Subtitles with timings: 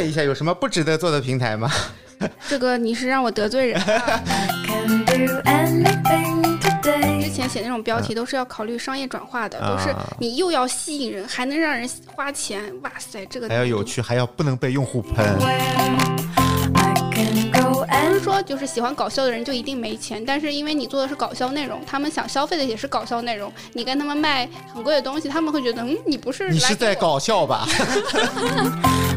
[0.00, 1.70] 问一下，有什么不值得做的平台吗？
[2.48, 4.22] 这个你是让我得罪人啊
[4.66, 5.12] ！can do
[5.44, 7.22] anything today.
[7.22, 15.36] 之前写那种标题都是要考虑商业转化的，都是啊你又要吸引人，还能让人花钱，哇塞，这个还要有趣，还要不能被用户喷。
[17.82, 27.66] 不是说就是喜欢搞笑的人就一定没钱，但是因为你做的是搞笑内容，他们想消费的也是搞笑内容，你跟他们卖很贵的东西，他们会觉得嗯，你不是你是在搞笑吧？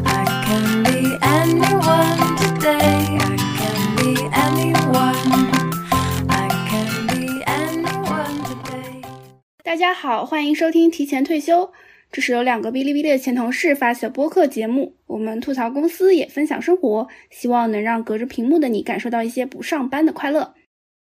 [9.62, 11.72] 大家好，欢迎收听提前退休。
[12.12, 20.54] 这是由两个哔哩哔哩的前同事发起的播客节目，我们吐槽公司，也分享生活，希望能让隔着屏幕的你感受到一些不上班的快乐。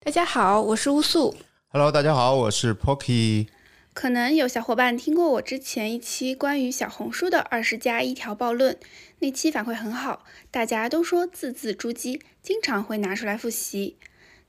[0.05, 1.35] 大家好，我是乌素。
[1.67, 3.47] Hello，大家好，我是 Pocky。
[3.93, 8.77] 可能有小伙伴听过我之前一期关于小红书的二十加一条暴论，
[9.19, 13.97] 那期反馈很好，大家都说字字珠玑，经常会拿出来复习。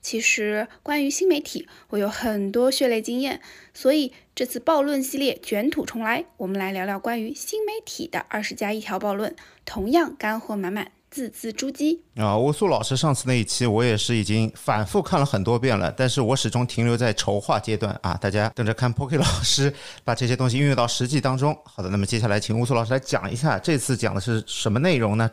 [0.01, 3.43] 其实关于新媒体，我有很多血泪经验，
[3.75, 9.37] 所以这次暴论系列卷土重来，我们来聊聊关于新媒体的二十加一条暴论，
[9.67, 11.97] 同样干货满满，字字珠玑。
[12.17, 18.19] 啊，乌苏老师上次那一期我也是已经反复看了很多遍了，但是我始终停留在筹划阶段啊！
[18.21, 21.57] 大家等着看 Pocky 老师把这些东西运用到实际当中。
[21.65, 25.31] 好的，那么接下来请乌苏老师来讲一下，这次讲的是什么内容呢？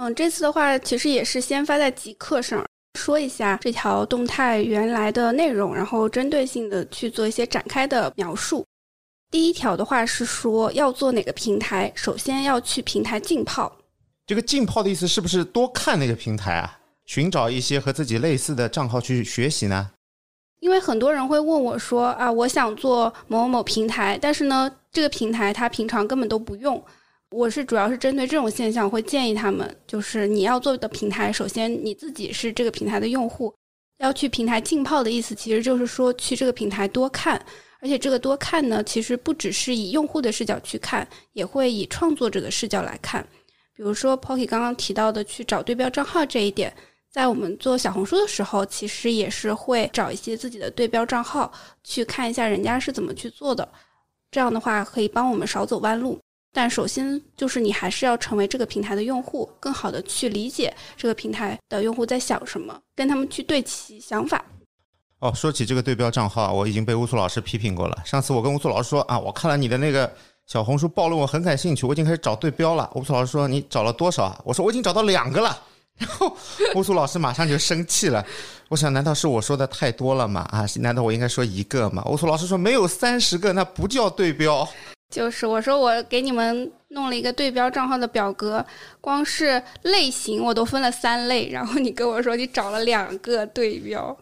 [0.00, 2.66] 嗯，这次的话其实也是先发在极客上，
[2.98, 8.66] 说一下这条动态原来的内容，然后针对性的去做一些展开的描述。
[9.30, 13.70] 第一条的话是说要做哪个平台，首先要去平台浸泡。
[14.26, 19.92] 这个浸泡的意思是不是多看那个平台啊，寻找一些和自己类似的账号去学习呢？
[20.58, 26.82] 因为很多人会问我说啊，我想做某某某平台，但是呢，这个平台他平常根本都不用。
[27.30, 33.54] 我是主要是针对这种现象，会建议他们，就是你要做的平台，首先你自己是这个平台的用户，
[33.98, 37.40] 要去平台浸泡的意思，其实就是说去这个平台多看，
[37.80, 43.24] 而且这个多看呢，其实不只是以用户的视角去看，也会以创作者的视角来看。
[43.76, 46.74] 比如说 Pocky 刚刚提到的去找对标账号这一点，
[47.12, 51.52] 在我们做小红书的时候，其实也是会找一些自己的对标账号
[51.84, 53.68] 去看一下人家是怎么去做的，
[54.30, 56.18] 这样的话可以帮我们少走弯路。
[56.52, 64.42] 但首先就是你还是要成为这个平台的用户，更好的去理解这个平台的用户在想什么，跟他们去对齐想法。
[65.18, 68.02] 哦，说起这个对标账号，我已经被乌苏老师批评过了。
[68.06, 70.10] 上次我跟乌苏老师说啊，我看了你的那个
[70.46, 72.88] 小红书暴论，我很感兴趣，我已经开始找对标了。
[72.94, 74.40] 乌苏老师说你找了多少啊？
[74.44, 75.60] 我说我已经找到两个了。
[75.98, 76.36] 然后
[76.76, 78.24] 乌苏老师马上就生气了。
[78.68, 80.42] 我想，难道是我说的太多了吗？
[80.52, 82.04] 啊，难道我应该说一个吗？
[82.04, 84.66] 乌苏老师说没有三十个，那不叫对标。
[85.10, 88.64] 就是我说我给你们弄了一个对标账号的表格，
[89.00, 94.16] 光是类型我都分了三类，然后你跟我说你找了两个对标，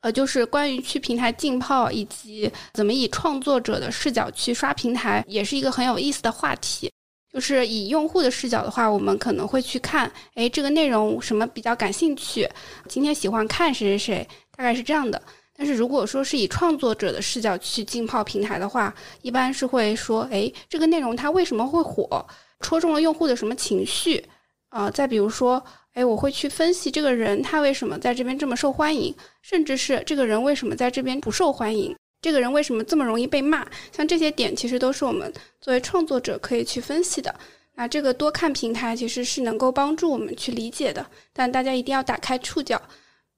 [0.00, 6.90] 呃，就是关于去平台浸泡以及怎么以创作者的视角去刷平台，也是一个很有意思的话题。
[7.32, 12.48] 就是以用户的视角的话，我们可能会去看，哎，这个内容什么比较感兴趣，
[12.88, 15.22] 今天喜欢看谁谁谁，大概是这样的。
[15.56, 22.26] 但是如果说是以创作者的视角去浸泡平台的话，一般是会说，哎，这个内容它为什么会火，
[22.60, 24.24] 戳中了用户的什么情绪
[24.70, 25.62] 啊、再比如说，
[25.94, 37.34] 哎，我会去分析这个人他为什么在这边这么受欢迎，甚至是这个人为什么在这边不受欢迎，这个人为什么这么容易被骂，像这些点其实都是我们作为创作者可以去分析的。
[37.74, 42.80] 那这个多看平台其实是能够帮助我们去理解的，但大家一定要打开触角。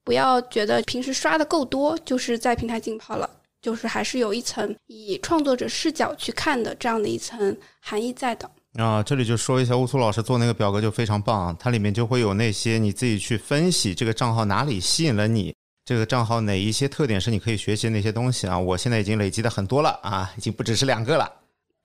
[0.04, 3.30] 不要觉得平时刷的够多，就是在平台浸泡了，
[3.60, 8.50] 就是还是有一层以创作者视角去看的这样的一层含义在的。
[8.78, 18.58] 啊，这里就说一下，乌苏老师做那个表格就非常棒，它里面就会有那些你自己去分析这个账号哪里吸引了你，这个账号哪一些特点是你可以学习的那些东西啊。
[18.58, 21.30] 我现在已经累积的很多了啊，已经不只是两个了。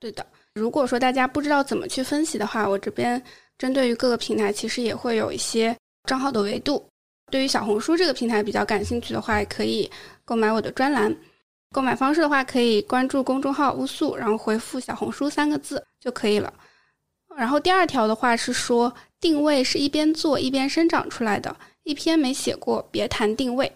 [0.00, 3.22] 对的，如果说大家不知道怎么去分析的话，我这边
[3.58, 5.76] 针对于各个平台，其实也会有一些
[6.08, 6.82] 账号的维度。
[7.30, 9.90] 对于小红书这个平台比较感兴趣的话，也可以
[10.24, 11.14] 购买我的专栏。
[11.70, 16.50] 购买方式的话，可以关注公众号“乌素”，然后回复“小红书”三个字就可以了。
[17.38, 23.72] 然后第二条的话是说，定位是一边做一边生长出来的，一篇没写过，别谈定位。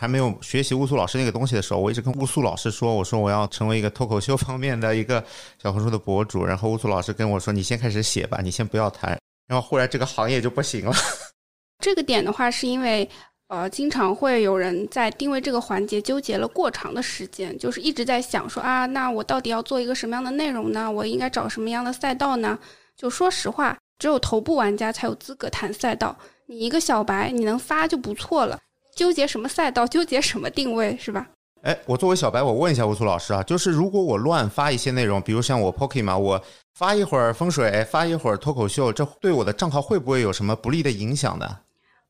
[0.00, 5.24] 还没有学习乌苏老师那个东西的时候，我一直跟乌苏老师说，我说我要成为一个脱口秀方面的一个
[5.62, 6.44] 小红书的博主。
[6.44, 9.16] 然后乌苏老师跟我说，你先开始写吧，你先不要谈。
[9.46, 10.92] 然后后来这个行业就不行了。
[11.78, 13.08] 这个点的话，是因为
[13.52, 20.90] 呃，经常会有人在定位这个环节纠结了过长的时间，就是一直在想说啊，那我到底要做一个什么样的内容呢？
[20.90, 22.58] 我应该找什么样的赛道呢？
[22.96, 26.16] 就说实话，只有头部玩家才有资格谈赛道。
[26.46, 28.58] 你一个小白，你能发就不错了，
[28.96, 31.28] 纠结什么赛道，纠结什么定位，是吧？
[31.60, 41.58] 哎，我作为小白，我问一下乌苏老师啊，就是如果我乱发一些内容，比如像我 Pocky 嘛，我发一会儿风水，发一会儿脱口秀，这对我的账号会不会有什么不利的影响呢？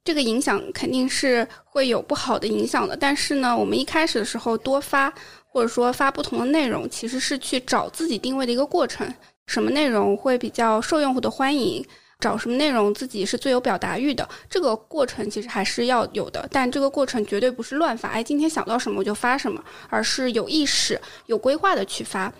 [0.05, 2.97] 这个影响肯定是会有不好的影响的。
[2.97, 5.13] 但是呢，我们一开始的时候多发，
[5.47, 9.13] 或者说发不同的内容，其实是去找自己定位的一个过程。
[9.47, 11.85] 什么内容会比较受用户的欢迎？
[12.21, 14.29] 找什么内容自己是最有表达欲的？
[14.49, 18.11] 这个过程其实还是要有的，但这个过程绝对不是乱发。
[18.11, 22.33] 哎，今天想到什么我就发什么，而是有意识、有规划的去发。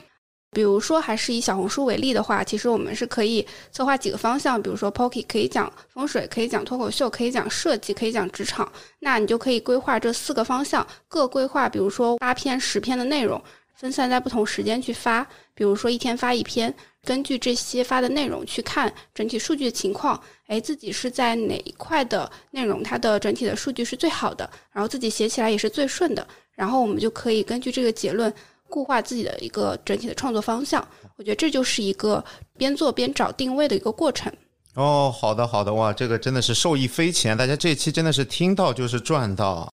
[0.53, 8.71] 比如说，还是以小红书为例的话，其实我们是可以策划几个方向，比如说 Pocky 可以讲风水，可以讲脱口秀，可以讲设计，可以讲职场。
[8.99, 13.43] 那你就可以规划这四个方向，各规划，比如说八篇、十篇的内容，
[13.75, 15.27] 分散在不同时间去发。
[15.55, 28.31] 比如说一天发一篇，根据这些发的内容去看整体数据的情况，哎，自己是在哪一块的内容，它的整体的数据是最好的，然后自己写起来也是最顺的，然后我们就可以根据这个结论。
[28.73, 30.83] 固化自己的一个整体的创作方向，
[31.19, 32.25] 我觉得这就是一个
[32.57, 34.33] 边做边找定位的一个过程。
[34.75, 39.71] 哦，好的好的，哇，这个真的是受益匪浅，大家这期真的是听到就是赚到。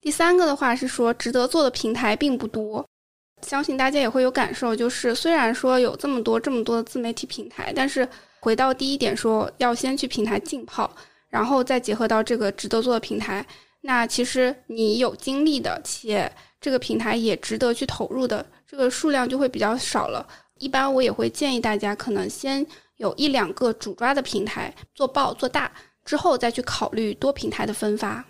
[0.00, 2.84] 第三个的话是说，值得做的平台并不多，
[3.42, 8.08] 相信大家也会有感受，就是虽然说有这么多这么多的自媒体平台，但是
[8.40, 10.90] 回到第一点说，要先去平台浸泡，
[11.28, 13.46] 然后再结合到这个值得做的平台，
[13.82, 16.28] 那其实你有精力的且。
[16.62, 20.24] 这个平台也值得去投入的，这个数量就会比较少了。
[20.58, 22.64] 一般我也会建议大家，可能先
[22.98, 25.68] 有一两个主抓的平台做爆做大，
[26.04, 28.24] 之后再去考虑多平台的分发。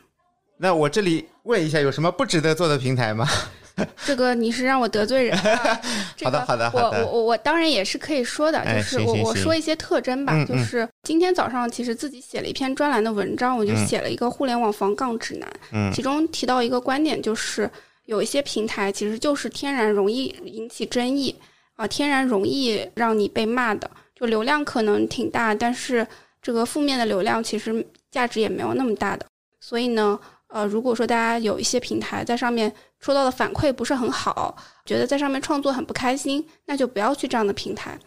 [0.56, 3.28] 那我这里问一下，有什么不值得做的平台吗？
[4.06, 5.80] 这个你是让我得罪人啊？
[6.24, 7.04] 好的，好的，好的。
[7.04, 10.42] 我我我当然也是可以说的，就是我我说一些特征吧。
[10.46, 15.52] 就是今天早上其实自己写了一篇专栏的文章，我就写了一个互联网防杠指南。
[15.72, 17.70] 嗯，其中提到一个观点就是。
[18.12, 21.34] 有一些平台其实就是天然容易引起争议
[21.76, 26.06] 啊，天然容易让你被骂的，就流量可能挺大，但是
[26.42, 29.24] 这个负面的流量其实价值也没有那么大的。
[29.60, 32.70] 所以呢，呃，如果说大家有一些平台在上面
[33.00, 34.54] 收到的反馈不是很好，
[34.84, 37.98] 觉得在上面创作很不开心，那就不要去这样的平台。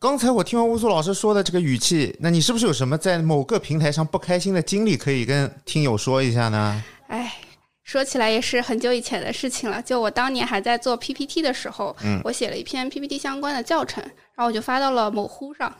[0.00, 6.82] 刚才我听完乌苏老师说的这个语气，那你是不是有什么在某个平台上不开心的经历可以跟听友说一下呢？
[7.06, 7.32] 哎。
[7.86, 9.80] 说起来也是很久以前的事情了。
[9.80, 14.02] 就我当年还在做 PPT 的时候，嗯，我写了一篇 PPT 相关的教程，
[14.34, 15.72] 然后我就发到了某乎上。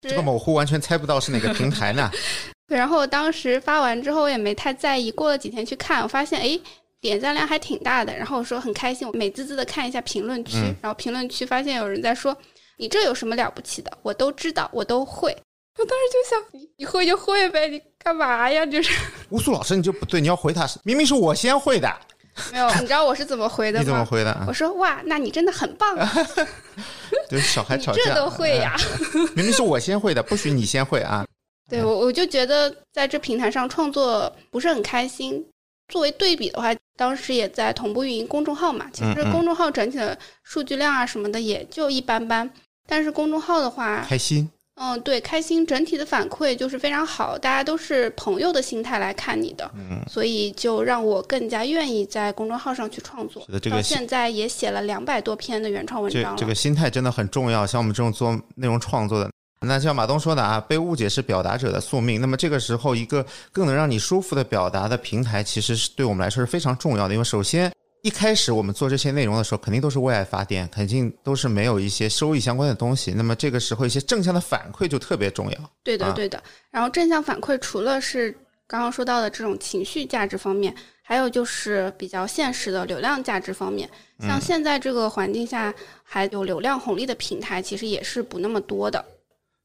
[0.00, 2.08] 这个某乎完全猜不到是哪个平台呢？
[2.68, 5.10] 对，然后当时发完之后我也没太在意。
[5.10, 6.56] 过了几天去看，我发现哎，
[7.00, 8.16] 点赞量还挺大的。
[8.16, 12.36] 然后我说很开心，我美滋滋的看一下评论区，然后评论区发现有人在说
[12.78, 13.90] ：“你这有什么了不起的？
[14.02, 15.36] 我都知道，我都会。”
[15.78, 18.66] 我当时就想，你你会就会呗，你干嘛呀？
[18.66, 18.92] 就 是
[19.30, 21.92] 乌苏老师，你就不对，你要回他，明明是我先会的。
[22.52, 23.82] 没有，你知道我是怎么回的吗？
[23.82, 24.44] 你怎么回的？
[24.46, 25.96] 我说哇，那你真的很棒。
[27.28, 28.76] 就是小孩吵架，这都会呀？
[29.34, 31.26] 明明是我先会的，不许你先会啊！
[31.68, 35.44] 对我，我就觉得在这平台上创作不是很开心。
[35.92, 42.48] 作为对比的话，当时也在同步运营公众号嘛，其实公众号整体的数据量啊什么的也就一般般，
[42.86, 44.50] 但是公众号的话，开心。
[44.80, 53.44] 嗯，对，开心整体的反馈就是非常好，大家都是朋友的心态来看你的，嗯，所以就让我更加愿意在公众号上去创作。
[53.70, 56.38] 到现在也写了两百多篇的原创文章了。
[56.38, 59.30] 这个心态真的很重要，像我们这种做内容创作的，
[59.60, 62.20] 那像马东说的啊，被误解是表达者的宿命。
[62.20, 67.72] 那么这个时候，一个更能让你舒服的表达的平台，其实是对我们来说是非常重要的，因为首先。
[68.08, 73.12] 一开始我们做这些内容的时候，肯定都是为爱发电，肯定都是没有一些收益相关的东西。
[73.12, 75.70] 那么这个时候，一些正向的反馈就特别重要。
[75.84, 76.42] 对的，对的。
[76.70, 78.34] 然后正向反馈除了是
[78.66, 83.86] 刚刚说到的这种情绪价值方面，还有就是比较现实的流量价值方面。
[84.20, 89.04] 像现在这个环境下，还有流量红利的平台，其实也是不那么多的。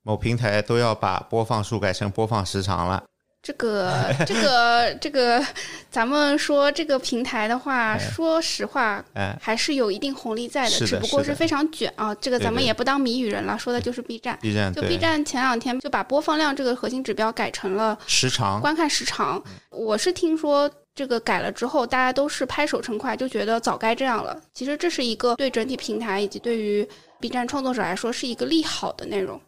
[0.02, 3.02] 某平台都要把播放数改成播放时长了。
[3.44, 5.46] 这个这个这个，
[5.92, 9.04] 咱们说这个平台的话，说实话，
[9.38, 12.16] 还是有一定红利在的，只不过是非常卷啊。
[12.16, 14.40] 这个咱们也不当谜语人了，说的就是 B 站。
[14.42, 19.44] B 站就 B 站前两天就把播放量这个核心指标改成了时长，观看时长。
[19.70, 24.40] 我是听说这个改了之后，大家都是拍手称快，就觉得早该这样了。
[24.54, 26.88] 其实这是一个对整体平台以及对于
[27.20, 29.42] B 站创作者来说是一个利好的内容。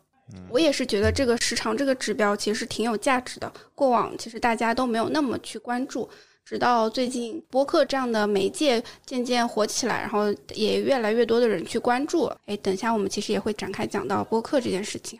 [0.49, 3.51] 我也是觉得这个时长这个指标其实挺有价值的。
[3.73, 6.09] 过往其实大家都没有那么去关注，
[6.43, 12.25] 直到最近播客这样的媒介渐渐火起来，然后也越来越多的人去关注。
[12.45, 15.19] 哎，等下我们其实也会展开讲到播客这件事情。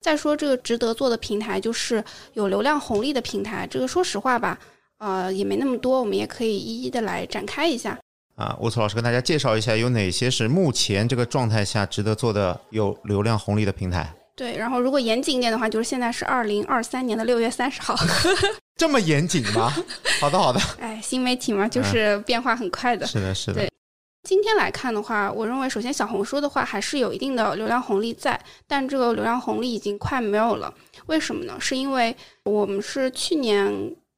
[0.00, 3.66] 再说这个值得做的平台，就是有流量红利的平台。
[3.70, 4.58] 这个说实话吧，
[4.98, 7.98] 呃，也没那么多，我们也可以一一的来展开一下。
[8.36, 14.14] 啊，乌苏老师跟大家介绍一下，有哪些是目前这个状态下值得做的有流量红利的平台？
[14.36, 17.94] 对，然后如果严谨一点的话，就是现在是二零二三年的六月三十号。
[18.76, 19.72] 这么严谨吗？
[20.20, 23.06] 好的，好的，哎，新媒体嘛，就是变化很快的。
[23.06, 23.70] 是的，是的对。
[24.28, 30.72] 今天来看的话，我认为首先小红书的话还是有一定的流量红利在，但这个流量红利已经快没有了。
[31.06, 31.56] 为什么呢？
[31.60, 33.70] 是因为我们是去年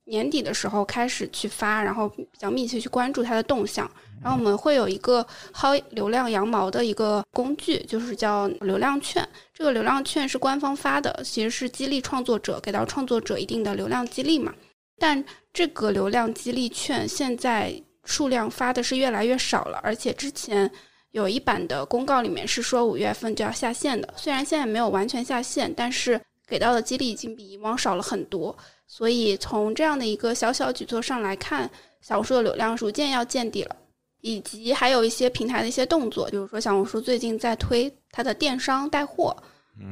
[0.04, 3.90] 年底的时候开始去发，然后比较密切去关注它的动向，
[4.22, 9.26] 然后我们会有一个薅流量羊毛的一个工具，就是叫流量券。
[9.54, 14.52] 这个流量券是官方发的，其实是激励创作者，给到创作者一定的流量激励嘛。
[14.98, 17.72] 但这个流量激励券现在
[18.04, 20.70] 数量发的是越来越少了，而且之前
[21.12, 28.56] 有一版的公告里面是说五月份就要下线的，虽然现在没有完全下线，但是给到的激励已经比以往少了很多。
[28.86, 31.70] 所以从这样的一个小小举措上来看，
[32.00, 33.76] 小红书的流量逐渐要见底了。
[34.20, 39.36] 以及还有一些平台的一些动作，比如说小红书最近在推它的电商带货，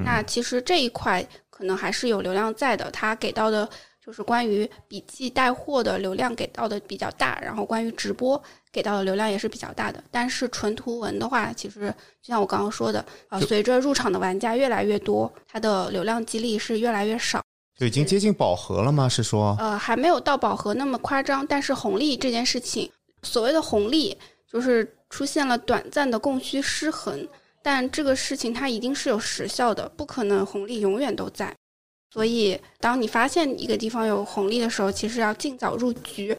[0.04, 3.68] 那其实这一块可能还是有流量在的，它给到的
[4.04, 10.02] 就是关于笔记带货的流量给到的比较大，然后关于直播给到的流量也是比较大的。
[10.10, 11.88] 但是纯图文的话，其实
[12.22, 17.42] 就像我刚刚说的，呃、随着入场的玩家越来越多，它的流量激励是越来越少。
[17.78, 19.08] 就已经接近饱和了吗？
[19.08, 19.56] 是说？
[19.58, 22.88] 呃，还没有到饱和那么夸张，但是红利这件事情，
[23.24, 24.16] 所谓的红利
[24.46, 27.26] 就是出现了短暂的供需失衡，
[27.62, 31.52] 但这个事情它一定是有时效的，不可能红利永远都在。
[32.12, 36.36] 所以，当你发现一个地方有红利的时候，其实要尽早入局。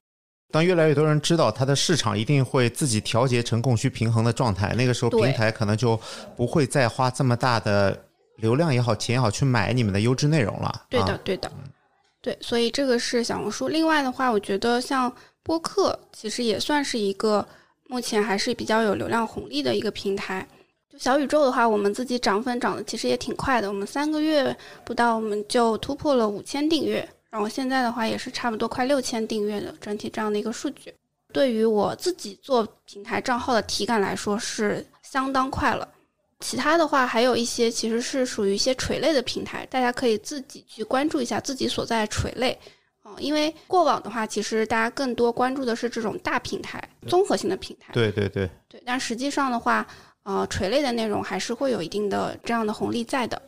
[0.54, 6.00] 当越来越多人知道它的市场一定会自己调节成供需平衡的状态，那个时候平台可能就
[6.38, 8.06] 不会再花这么大的
[8.38, 10.86] 流量也好、钱也好去买你们的优质内容了。
[10.90, 11.52] 对的，啊、对的，
[12.22, 13.68] 对，所以这个是小红书。
[13.68, 15.14] 另外的话，我觉得像
[15.46, 17.48] 播客，其实也算是一个
[17.88, 20.46] 目前还是比较有流量红利的一个平台。
[20.90, 30.92] 就小宇宙的话，我们自己涨粉涨的其实也挺快的，我们三个月不到，我们就突破了五千订阅，然后现在的话也是差不多快六千订阅的整体这样的一个数据。
[31.32, 35.88] 对于我自己做平台账号的体感来说，是相当快了。
[36.40, 42.58] 其他的话，还有一些其实是属于一些垂类的平台，大家可以自己去关注一下自己所在垂类。
[43.18, 47.94] 嗯，因为过往的话，其实大家更多关注的是这种大平台、综合性的平台。
[47.94, 49.86] 对对对，对，但实际上的话，
[50.24, 53.42] 呃，垂类的内容还是会有一定的这样的红利在的。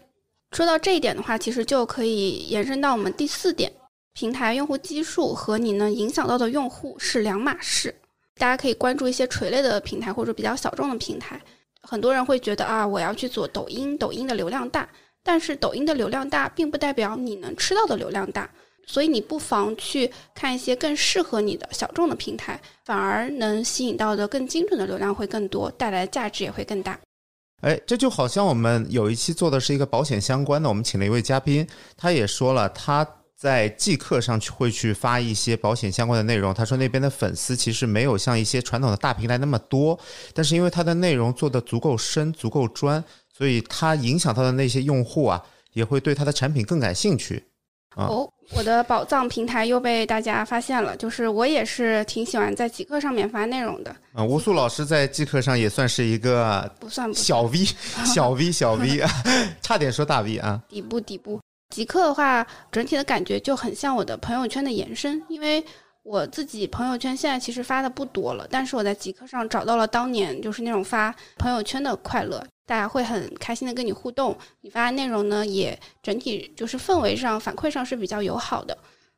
[0.52, 3.72] 说到这一点的话，其实就可以延伸到我们第四点，
[4.14, 7.94] 平台用户基数和你能影响到的用户是两码事。
[8.36, 11.42] 大家可以关注一些垂类的平台或者比较小众的平台。
[11.82, 14.88] 很多人会觉得啊，我要去做抖音，抖音的流量大，
[15.24, 18.50] 但是抖音的流量大，并不代表你能吃到的流量大。
[18.88, 27.00] 所以你不妨去看一些更适合你的小众的平台，反而能吸引到的更精准的流量会更多，带来的价值也会更大。
[27.62, 33.08] 哎，这就好像我们有一期做的是一个保险相关的，我们请了一位嘉宾，他也说了他。
[33.38, 36.52] 在即刻上去会去发一些保险相关的内容。
[36.52, 39.96] 他说那边的粉丝其实没有像一些传统的大平台那么多，
[40.34, 45.40] 但是因为他的内容做的足够深、足够专，所以他影响到的那些用户啊，
[45.74, 47.47] 也会对他的产品更感兴趣。
[47.98, 53.94] 啊哦，我的宝藏平台又被大家发现了，就是我也是挺喜欢在极客上面发内容的。
[54.14, 57.66] 啊，吴素老师在极客上也算是一个不算不算 小 V，
[58.06, 59.02] 小 V，小 V，
[59.62, 60.62] 差点说大 V 啊。
[60.70, 61.40] 底部底部。
[61.76, 65.62] 极客的话，整体的感觉就很像我的朋友圈的延伸，因为
[66.08, 78.78] 我自己朋友圈现在其实发的不多了，但是我在极客上找到了当年就是那种发朋友圈的快乐，大家会很开心的跟你互动，你发的内容呢也整体就是氛围上反馈上是比较友好的，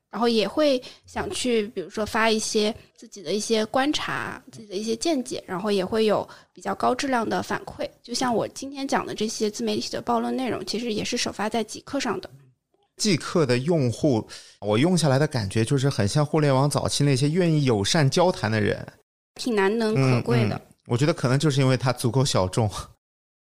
[0.09, 12.27] 然后也会想去比如说发一些自己的一些观察、自己的一些见解，然后也会有比较高质量的反馈，就像我今天讲的这些自媒体的暴论内容，其实也是首发在极客上的。
[12.99, 14.27] 即刻的用户，
[14.59, 18.85] 我用下来的感觉就是很像互联网早期那些愿意友善交谈的人，
[19.35, 20.55] 挺难能可贵的。
[20.55, 22.69] 嗯嗯我觉得可能就是因为它足够小众。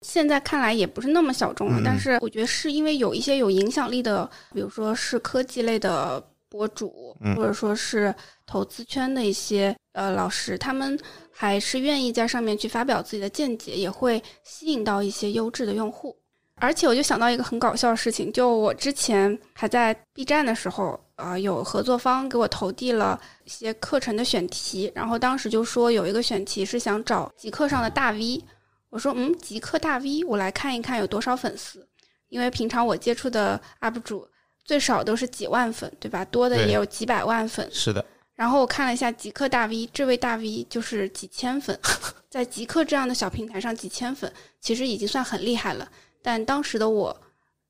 [0.06, 8.14] 现在看来也不是那么小众了，嗯但是我觉得是因为有一些有影响力的，比如说是科技类的博主，嗯或者说是
[8.46, 11.00] 投资圈的一些呃老师，他们
[11.32, 16.16] 还是愿意在上面去发表自己的见解，也会吸引到一些优质的用户。
[16.62, 28.44] 而且我就想到一个很搞笑的事情，就我之前还在 B 站的时候，呃，有合作方给我投递了一些课程的选题，然后当时就说有一个选题是想找极客上的大 V，
[28.90, 31.88] 我说嗯，极客大 V，我来看一看有多少粉丝。
[32.30, 34.26] 因为平常我接触的 UP 主
[34.64, 36.24] 最少都是几万粉，对吧？
[36.24, 37.68] 多的也有几百万粉。
[37.74, 41.78] 是的，然后我看了一下极客大 V，这位大 V 就是几千粉，
[42.32, 45.92] 在极客这样的小平台上几千粉，其实已经算很厉害了。
[46.22, 47.16] 但当时的我，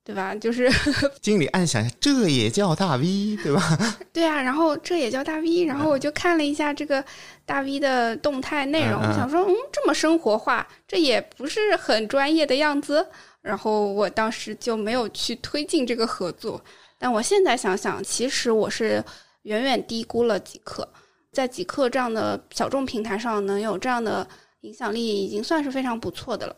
[0.03, 0.34] 对吧？
[0.36, 0.70] 就是
[1.22, 3.62] 经理暗想，这也叫大 V 对吧？
[4.12, 7.03] 对啊，然后这也叫大 V，然后我就看了一下这个
[7.46, 13.05] 大 V 的动态内容，我想说，嗯，这么生活化，这也不是很专业的样子。
[13.41, 16.62] 然后我当时就没有去推进这个合作。
[17.00, 19.03] 但我现在想想，其实我是
[19.43, 20.88] 远远低估了极客，
[21.31, 24.27] 在极客这样的小众平台上能有这样的
[24.62, 26.55] 影响力，已经算是非常不错的了。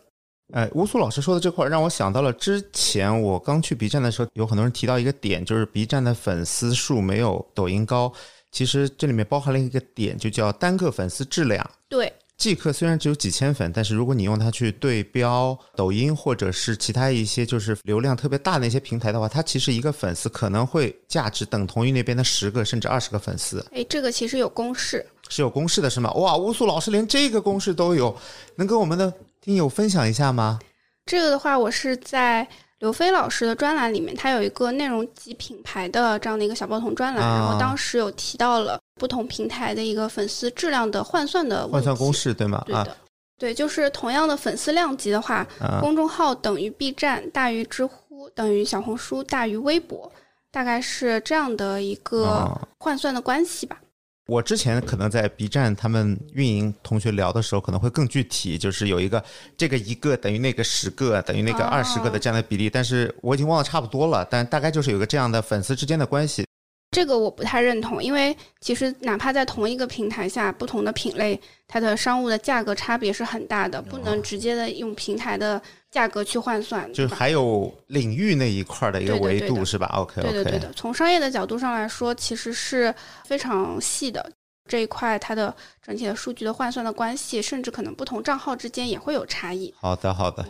[0.51, 8.11] 呃，乌苏老师说的这块儿让我想到了之前我刚去 B 站的时候，有很多人提到一个点，就是 B 站的粉丝数没有抖音高。
[8.51, 11.67] 其实这里面包含了一个点，就叫单个粉丝质量。
[11.89, 26.11] 对，即刻虽然只有几千粉，但是如果你用它去对标抖音或者是其他一些就是流量特别大的一些平台的话，它其实一个粉丝可能会价值等同于那边的十个甚至二十个粉丝，哎，这个其实有公式，是有公式的，是吗？
[26.13, 28.15] 哇，乌苏老师连这个公式都有，
[28.57, 29.11] 能跟我们的
[29.43, 30.57] 听友分享一下吗？
[31.05, 32.47] 这个的话，我是在
[32.79, 41.67] 刘飞老师的专栏里面，他有一个内容及品牌的这样的一个小报童专栏，啊然后当时有提到了不同平台的一个粉丝质量的换算的。
[41.67, 42.59] 换算公式对吗？
[42.59, 42.97] 啊对的，
[43.37, 50.09] 对，就是同样的粉丝量级的话，啊，公众号等于 B 站大于知乎等于小红书大于微博，
[50.53, 53.77] 大概是这样的一个啊换算的关系吧。
[54.27, 59.21] 我之前可能在 B 站他们运营同学聊的时候，可能会更具体，就是有一个
[59.57, 66.45] 这个一个等于那个十个等于那个哦二十个的这样的比例，但是我已经忘了差不多了，但大概就是有个这样的粉丝之间的关系。
[66.91, 71.37] 这个我不太认同，因为其实哪怕在同一个平台下，不同的品类，
[71.67, 75.61] 它的商务的价格差别是很大的，不能直接的用平台的
[75.93, 77.13] 价格去换算，就是？
[77.13, 80.73] 还有领域那一块儿的一个维度是吧？OK 对的，对 OK，的。
[80.75, 82.93] 从商业的角度上来说，其实是
[83.25, 84.31] 非常细的
[84.67, 89.71] 这一块，它的整体的数据的换算的关系，甚至可能不同账号之间也会有差异。
[89.79, 90.43] 好的好的，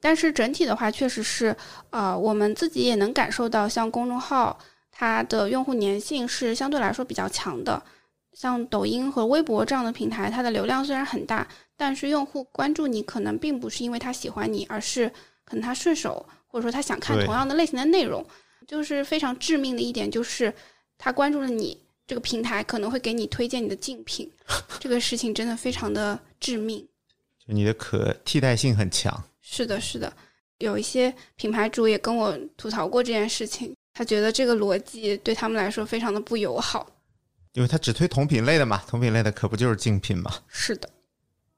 [0.00, 1.56] 但是整体的话，确实是，
[1.90, 4.56] 呃，我们自己也能感受到，像公众号
[4.92, 7.82] 它的用户粘性是相对来说比较强的。
[8.32, 15.08] 像抖音和微博这样的平台，它的流量虽然很大，但是用户关注你可能并不是因为他喜欢你，而是
[15.44, 18.24] 可能他顺手，或者说他想看同样的类型的内容。
[18.66, 20.50] 就是非常致命的一点，就是
[20.96, 24.32] 他关注了你这个平台，可能会给你推荐你的竞品，
[24.80, 26.88] 这个事情真的非常的致命。
[27.46, 29.22] 就你的可替代性很强。
[29.42, 30.10] 是的，是的，
[30.60, 36.90] 有一些品牌主也跟我吐槽过这件事情，他觉得这个逻辑对他们来说非常的不友好。
[37.52, 40.32] 因为他只推同品类的嘛，同品类的可不就是竞品嘛？
[40.48, 40.88] 是的，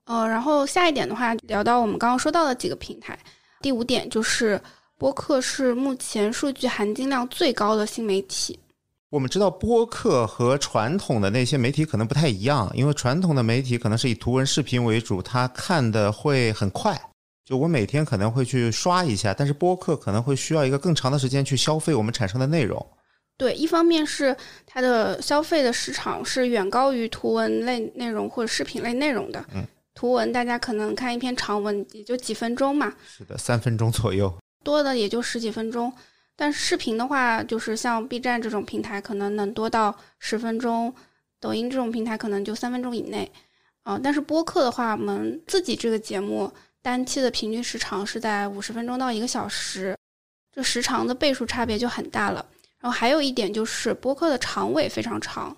[0.07, 3.19] 呃，然后下一点的话，聊到我们刚刚说到的几个平台，
[3.61, 4.61] 第五点就是
[4.97, 8.59] 播客是目前数据含金量最高的新媒体。
[9.11, 17.01] 我们知道播客和传统的那些媒体可能不太一样，因为传统的媒体可能是以图文视频为主，它看的会很快。
[17.45, 22.85] 就我每天可能会去刷一下，但是播客可能会需要一个更长的时间去消费我们产生的内容。
[23.37, 29.45] 对，一方面是它的消费的市场是远高于图文类内容或者视频类内容的。
[29.55, 29.65] 嗯，
[29.97, 34.33] 图文大家可能看一篇长文也就几分钟嘛，是的，三分钟左右。
[34.63, 35.93] 多的也就十几分钟。
[36.37, 40.93] 但视频的话，就是像 B 站这种平台，可能能多到十分钟；
[41.41, 43.33] 抖音这种平台可能就三分钟以内。
[43.85, 49.97] 啊、但是播客的话，我们自己这个节目单期的平均时长是在五十分钟到一个小时，
[50.53, 52.45] 这时长的倍数差别就很大了。
[52.81, 55.57] 然后还有一点就是播客的长尾非常长，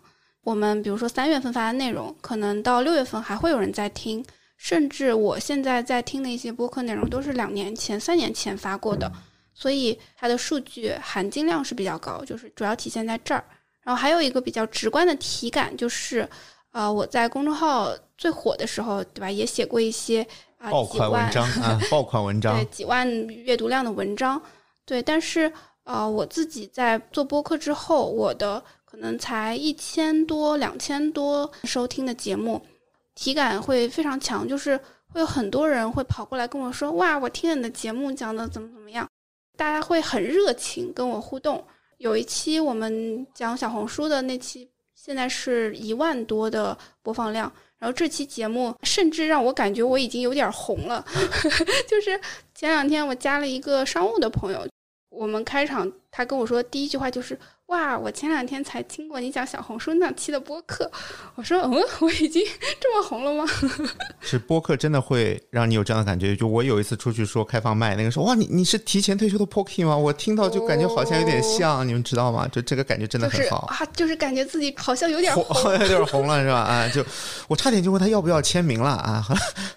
[0.48, 4.24] 我们比如说三月份发的内容，可能到六月份还会有人在听，
[4.56, 9.12] 甚至我现在在听的一些播客内容都是两年前、三年前发过的，
[9.52, 13.44] 所以它的数据含金量是比较高，就是主要体现在这儿。
[13.82, 16.26] 然后还有一个比较直观的体感就是，
[16.72, 24.40] 呃，我在公众号最火的时候，对吧，也写过一些啊、爆款几万文章啊，爆款文章对，几万阅读量的文章，
[24.86, 25.52] 对，但是
[25.84, 28.64] 呃，我自己在做播客之后，我的可
[29.00, 32.60] 能才一千多、两千多收听的节目，
[33.14, 39.08] 体感会非常强，就是会有很多人会跑过来跟我说：“哇，我听了你的节目，讲的怎么怎么样。”
[39.56, 41.64] 大家会很热情跟我互动。
[41.96, 47.52] 有一期我们讲小红书的那期，现在是一万多的播放量。
[47.78, 51.04] 然后这期节目甚至让我感觉我已经有点红了，
[51.88, 52.20] 就是
[52.52, 54.66] 前两天我加了一个商务的朋友，
[55.10, 60.90] 我们开场他跟我说第一句话就是哇，我前两天才听过你讲小红书那期的播客。
[61.34, 62.42] 我说嗯，我已经
[62.80, 63.44] 这么红了吗？
[64.20, 66.34] 是播客真的会让你有这样的感觉。
[66.34, 69.94] 就我有一次出去说开放麦，那个时候哇，你你是提前退休的 Pocky 吗？
[69.94, 72.48] 我听到就感觉好像有点像，你们知道吗？
[72.48, 73.66] 就这个感觉真的就是很好。
[73.66, 75.62] 啊，就是感觉自己好像有点红， 红。
[75.62, 76.60] 好像有点 红了是吧？
[76.60, 77.04] 啊，就
[77.48, 79.26] 我差点就问他要不要签名了啊，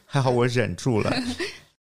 [0.05, 1.13] 还好我忍住了。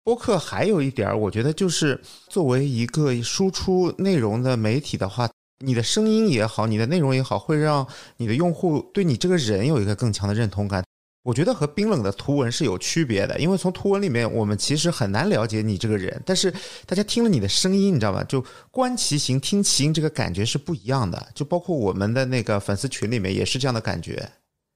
[0.04, 5.28] 播客还有一点，我觉得就是作为一个输出内容的媒体的话，
[5.64, 7.86] 你的声音也好，你的内容也好，会让
[8.18, 10.84] 你的用户对你这个人有一个更强的认同感。
[11.22, 16.52] 我觉得和冰冷的图文是有区别的，因为从图文里面我们其实很难了解你这个人，但是
[16.84, 18.22] 大家听了你的声音，你知道吧？
[18.24, 21.28] 就观其形，听其音，这个感觉是不一样的。
[21.34, 24.30] 就包括我们的那个粉丝群里面也是这样的感觉。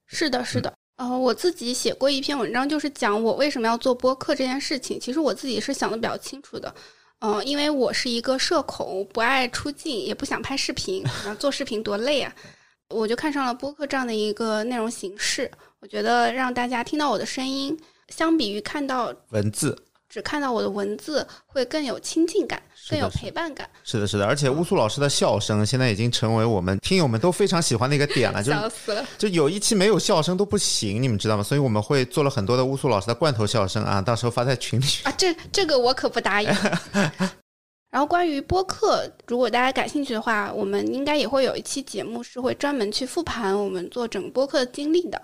[0.06, 0.72] 是的，是的。
[0.98, 4.98] 呃，我自己写过一篇文章，就是讲我为什么要做播客这件事情。
[4.98, 6.74] 其实我自己是想的比较清楚的，
[7.20, 12.34] 嗯、因为我是一个社恐，不爱出镜，也不想拍视频，然后做视频多累啊，
[12.90, 15.48] 我就看上了播客这样的一个内容形式。
[15.78, 23.68] 我觉得让大家听到我的声音，相比于看到文字只看到我的文字，会更有亲近感，更有陪伴感。
[23.84, 29.06] 是的，是的，而且乌苏老师的笑声现在已经成为我们听友们都非常喜欢的一个点了，就笑死了！
[29.18, 31.42] 就有一期没有笑声都不行，你们知道吗？
[31.42, 34.84] 所以我们会做了很多的乌苏老师的罐头笑声啊，到时候发在群里。
[35.04, 36.48] 啊，这这个我可不答应。
[37.90, 45.20] 然后关于播客，如果大家感兴趣的话，我们应该也会有一期节目是会专门去复盘我们做整个播客的经历的。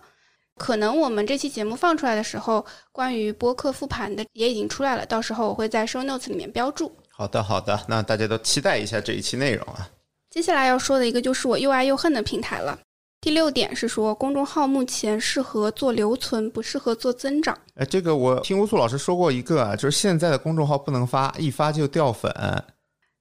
[0.56, 6.94] 可能我们这期节目放出来的时候，关于播客复盘的也已经出来了，到时候我会在 show notes 里面标注。
[7.08, 9.88] 好的，好的，那大家都期待一下这一期内容啊。
[10.30, 12.78] 接下来要说的一个就是我又爱又恨的平台了。
[13.20, 17.56] 第六点是说，公众号目前适合做留存，不适合做增长。
[17.76, 22.30] 哎，这个我听乌苏老师说过一个啊，就是现在的公众号不能发，一发就掉粉。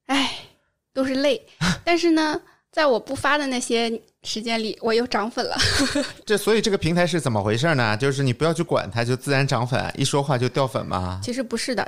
[0.06, 0.40] 唉，
[0.92, 1.40] 都是泪。
[1.84, 2.38] 但是呢，
[2.70, 5.56] 在我不发的那些时间里，我又涨粉了。
[6.26, 7.96] 这所以这个平台是怎么回事呢？
[7.96, 11.20] 就是你不要去管它，就自然涨粉，一说话就掉粉嘛。
[11.22, 11.86] 其实不是的。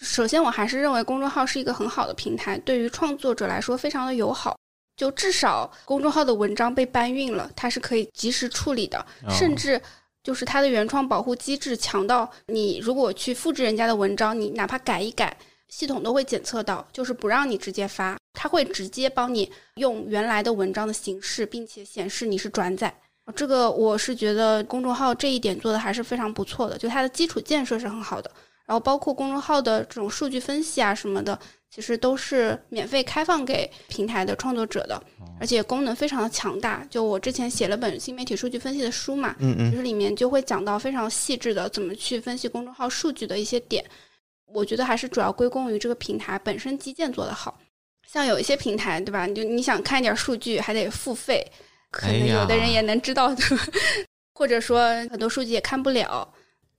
[0.00, 4.56] 首先，我还是认为公众号是一个很好的平台，对于创作者来说非常的友好。
[4.96, 9.80] 就至少公众号的文章被搬运了，它是可以及时处理的，哦甚至
[10.24, 15.36] 就是它的原创保护机制强到你如果去复制人家的文章，你哪怕改一改，
[15.68, 22.92] 系统都会检测到，就是不让你直接发，它会直接帮你用原来的文章的形式，并且显示你是转载。
[23.36, 28.30] 这个我是觉得公众号这一点做的还是非常不错的，就它的基础建设是很好的。
[28.64, 31.38] 然后包括公众号的这种数据分析啊什么的，
[31.70, 35.02] 其实都是免费开放给平台的创作者的，
[35.40, 36.86] 而且功能非常的强大。
[36.90, 43.84] 就我之前写了本新媒体数据分析的书嘛，嗯嗯其实里面就会讲到非常细致的怎么去分析公众号数据的一些点。
[44.52, 47.58] 我觉得还是主要归功于这个平台本身基建做得好。
[48.06, 49.26] 像有一些平台，对吧？
[49.26, 51.46] 你就你想看一点数据，还得付费，
[51.90, 53.42] 可能有的人也能知道的，
[54.32, 56.26] 或者说很多数据也看不了。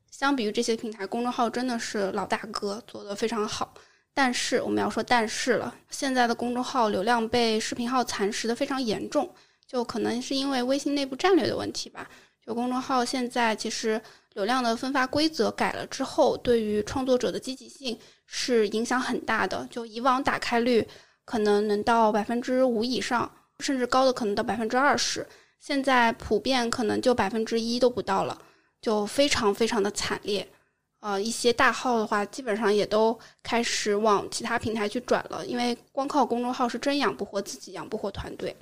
[0.09, 3.73] 相比于这些平台，公众号真的是老大哥，做得非常好。
[4.11, 9.31] 但是我们要说但是了，现在的公众号流量被视频号蚕食的非常严重，
[9.67, 12.09] 就可能是因为微信内部战略的问题吧。
[12.43, 14.01] 就公众号现在其实
[14.39, 19.67] 流量的分发规则改了之后，对于创作者的积极性是影响很大的。
[19.69, 20.87] 就以往打开率
[21.25, 25.27] 可能能到百分之五以上，甚至高的可能到百分之二十，
[25.59, 28.37] 现在普遍可能就百分之一都不到了，
[28.81, 30.47] 就非常非常的惨烈。
[31.01, 38.55] 呃，一些大号的话，基本上也都开始往其他平台去转了，因为光靠公众号是真养不活自己，养不活团队。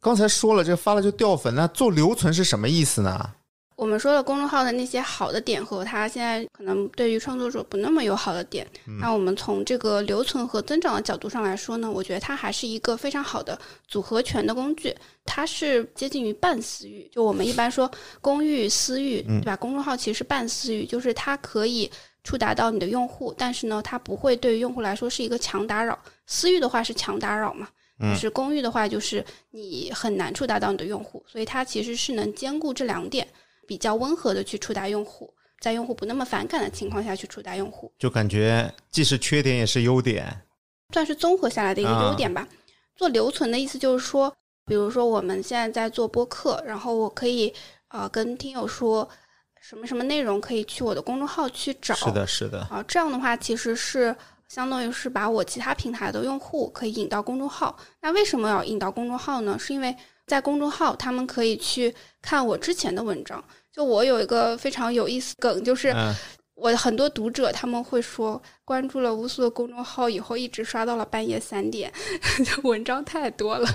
[0.00, 3.32] 刚才说了，这发了就掉粉，那做留存是什么意思呢？
[3.78, 8.66] 我们说了公众号的那些好的点和它现在可能对于创作者不那么友好的点，
[9.00, 14.92] 那我们从这个留存和增长的角度上来说呢，我觉得它还是一个非常好的组合拳的工具。
[15.24, 17.88] 它是接近于半私域，就我们一般说
[18.20, 19.54] 公域、私域，对吧？
[19.54, 21.88] 公众号其实是半私域，就是它可以
[22.24, 25.96] 触达到你的用户，但是呢，它不会对于用户来说是一个强打扰。
[26.26, 27.68] 私域的话是强打扰嘛，
[28.00, 33.28] 嗯就是公域的话就是你很难触达到你的用户，所以它其实是能兼顾这两点。
[33.68, 40.34] 比较温和的去触达用户，在用户不那么反感的情况下去触达用户，就感觉既是缺点也是优点。
[40.94, 42.48] 算是综合下来的一个啊优点吧。
[42.96, 47.52] 做留存的意思就是说，比如说我们现在在做播客，然后我可以
[47.88, 49.06] 呃跟听友说
[49.60, 54.16] 什么什么内容可以去我的公众号去找，是的，是的，啊，这样的话其实是
[54.48, 57.78] 相当于是把我其他平台的用户可以引到公众号。
[58.00, 59.58] 那为什么要引到公众号呢？
[59.58, 59.94] 是因为
[60.26, 63.44] 在公众号他们可以去看我之前的文章。
[63.78, 66.12] 就我有一个非常有意思梗，就是嗯
[66.56, 71.92] 我很多读者他们会说，关注了乌苏的公众号以后，一直刷到了半夜三点，
[72.64, 73.68] 文章太多了。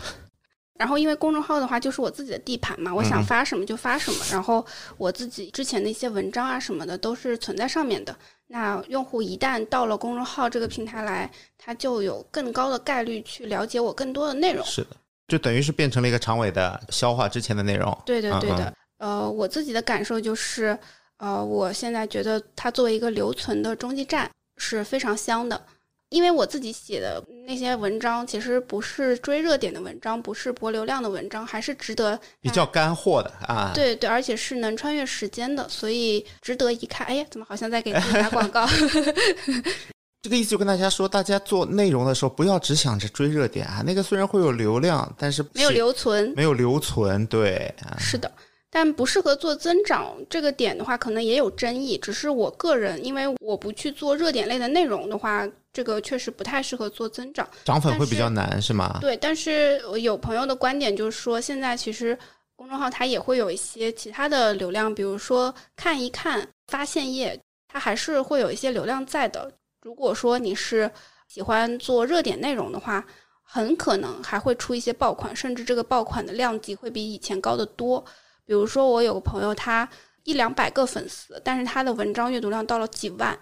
[0.78, 4.26] 然后因为公众号的话，就是我自己的地盘嘛，我想嗯发什么就发什么。
[4.30, 4.66] 然后
[4.98, 8.14] 我自己之前的一些文章啊什么的都是存在上面的。
[8.48, 14.66] 那用户一旦到了公众号这个平台来，他就有更高的概率去了解我更多的内容。
[14.66, 14.98] 是的，
[15.30, 17.98] 就等于是变成了一个长尾的消化之前的内容。
[18.06, 20.78] 对对对嗯的，呃，我自己的感受就是，
[21.18, 25.62] 呃，我现在觉得它作为一个留存的中继站是非常香的，
[26.08, 37.06] 因为我自己写的那些文章其实不是追热点的文章，不是博流量的文章，还是值得比较干货的啊。，对对，而且是能穿越时间的，所以值得一看。
[37.06, 38.66] 哎呀，怎么好像在给自己打广告？
[40.24, 48.32] 这个意思就跟大家说，大家做内容的时候不要只想着追热点啊，那个虽然会有流量，但是没有留存，没有留存，对啊，是的，
[48.76, 51.96] 但不适合做增长这个点的话，可能也有争议。
[51.96, 57.48] 只是我个人，因为我不去做热点类的内容的话，这个确实不太适合做增长。
[57.64, 58.98] 涨粉会比较难，是吗？
[59.00, 62.18] 对，但是有朋友的观点就是说，现在其实
[62.56, 69.54] 公众号它也会有一些其他的流量，比如说看一看、发现页，它还是会有一些流量在的。
[69.84, 70.90] 如果说你是
[71.28, 73.06] 喜欢做热点内容的话，
[73.44, 78.04] 很可能还会出一些爆款，甚至这个爆款的量级会比以前高得多。
[78.46, 79.88] 比如说，我有个朋友，他
[80.24, 83.38] 一两百个粉丝，但是他的文章阅读量到了几万。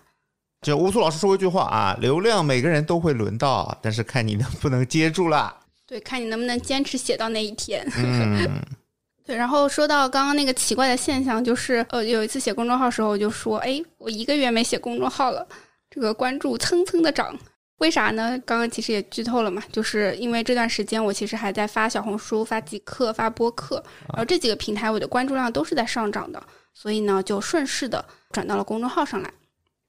[0.62, 5.58] 就乌苏老师说过一句话啊，流量每个人都会轮到，但是看你能不能接住啦。
[5.88, 7.86] 对，看你能不能坚持写到那一天。
[7.98, 8.48] 嗯，
[9.26, 15.46] 对，然后说到刚刚那个奇怪的现象，就是呃，有一次写公众号的时候，我就说，哎，我一个月没写公众号了，
[15.90, 17.36] 这个关注蹭蹭的涨，
[17.82, 18.40] 为啥呢？
[18.46, 26.42] 刚刚其实也剧透了嘛，就是因为这段时间我其实还在发小红书、发极客、发播客，然后这几个平台我的关注量都是在上涨的，
[26.76, 29.34] 所以呢，就顺势的转到了公众号上来。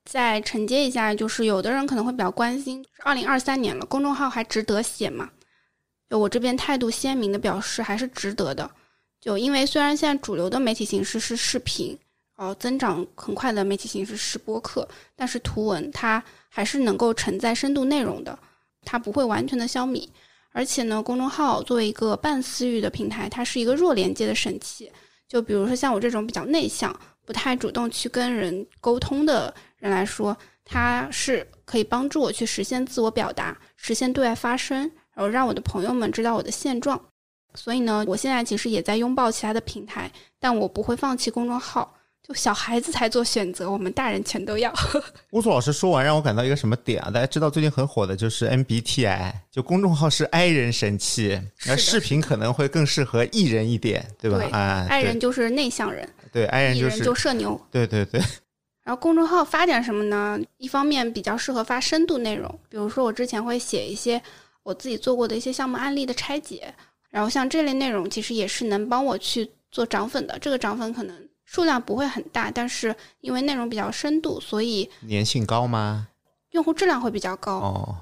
[0.06, 5.28] 再承接一下，就是有的人可能会比较关心，二零二三年了，公众号还值得写吗？
[6.08, 8.70] 就我这边态度鲜明的表示，还是值得的。
[9.20, 11.96] 就因为虽然现在主流的媒体形式是视频，
[12.36, 18.38] 哦，增长很快的媒体形式是播客，但是图文它还是能够承载深度内容的，
[18.84, 20.06] 它不会完全的消弭。
[20.52, 24.92] 而且呢，公众号作为一个半私域的平台，它是一个弱连接的神器。
[25.26, 34.78] 就比如说像我这种比较内向、不太主动去跟人沟通的人来说，它是可以帮助我去实现自我表达，实现对外发声，
[35.14, 37.02] 然后让我的朋友们知道我的现状。
[37.54, 41.94] 所以呢，我现在其实也在拥抱其他的平台，但我不会放弃公众号。
[42.22, 44.72] 就小孩子才做选择，我们大人全都要。
[45.32, 47.10] 乌苏老师说完，让我感到一个什么点啊？
[47.10, 54.38] 大家知道最近很火的就是 MBTI，就公众号是 I 人神器，那视频可能会更适合 E 人一点，对吧？
[54.38, 57.60] 对啊，，I 人就是内向人，对对 I 人就是就社牛。
[57.72, 58.20] 对对对，
[58.84, 60.38] 然后公众号发点什么呢？
[60.58, 64.22] 一方面比较适合发深度内容，比如说我之前会写一些
[64.62, 66.72] 我自己做过的一些项目案例的拆解，
[67.10, 70.38] 然后像这类内容其实也是能帮我去做涨粉的。
[70.38, 76.08] 这个涨粉可能数量不会很大，但是因为内容比较深度，所以粘性高吗？
[76.50, 77.52] 用户质量会比较高。
[77.58, 77.96] 哦，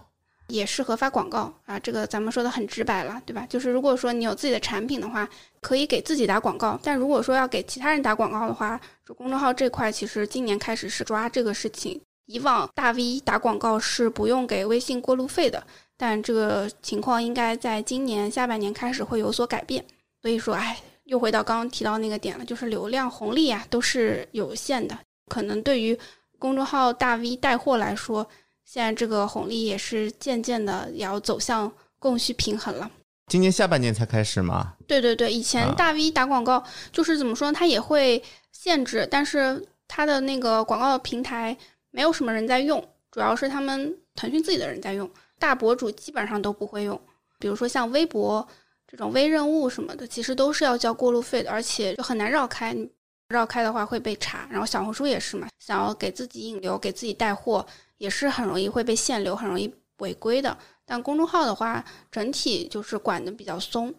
[0.48, 3.46] 也适合发广告啊，这个咱们说的很直白了，对吧？
[3.48, 5.28] 就是如果说你有自己的产品的话，
[5.60, 12.00] 可以给自己打广告，但如果说要给其他人打广告的话，就公众号这块其实今年开始是抓这个事情。
[12.26, 15.64] 以往大 V 打广告是不用给微信过路费的，
[15.96, 19.84] 但这个情况应该在今年下半年开始会有所改变。
[20.22, 20.78] 所以说，哎，
[21.10, 24.96] 又回到刚刚提到那个点了，就是流量红利啊都是有限的，
[25.26, 25.98] 可能对于
[26.38, 28.24] 公众号大 V 带货来说，
[28.64, 32.88] 现在这个红利也是渐渐的也要走向供需平衡了。
[33.26, 34.74] 今年下半年才开始吗？
[34.86, 41.56] 对对对，以前啊大 V 打广告就是怎么说呢，它也会限制，但是它的那个广告平台
[41.90, 47.00] 没有什么人在用，主要是他们腾讯自己的人在用，大博主基本上都不会用。
[47.40, 48.46] 比如说像微博
[48.90, 52.72] 这种微任务什么的，其实都是要交过路费的，而且就很难绕开。
[52.72, 52.90] 你
[53.28, 54.48] 绕开的话会被查。
[54.50, 57.64] 然后小红书也是嘛，想要给自己引流、给自己带货，
[57.98, 60.58] 也是很容易会被限流，很容易违规的。
[60.84, 63.94] 但公众号的话，整体就是管的比较松。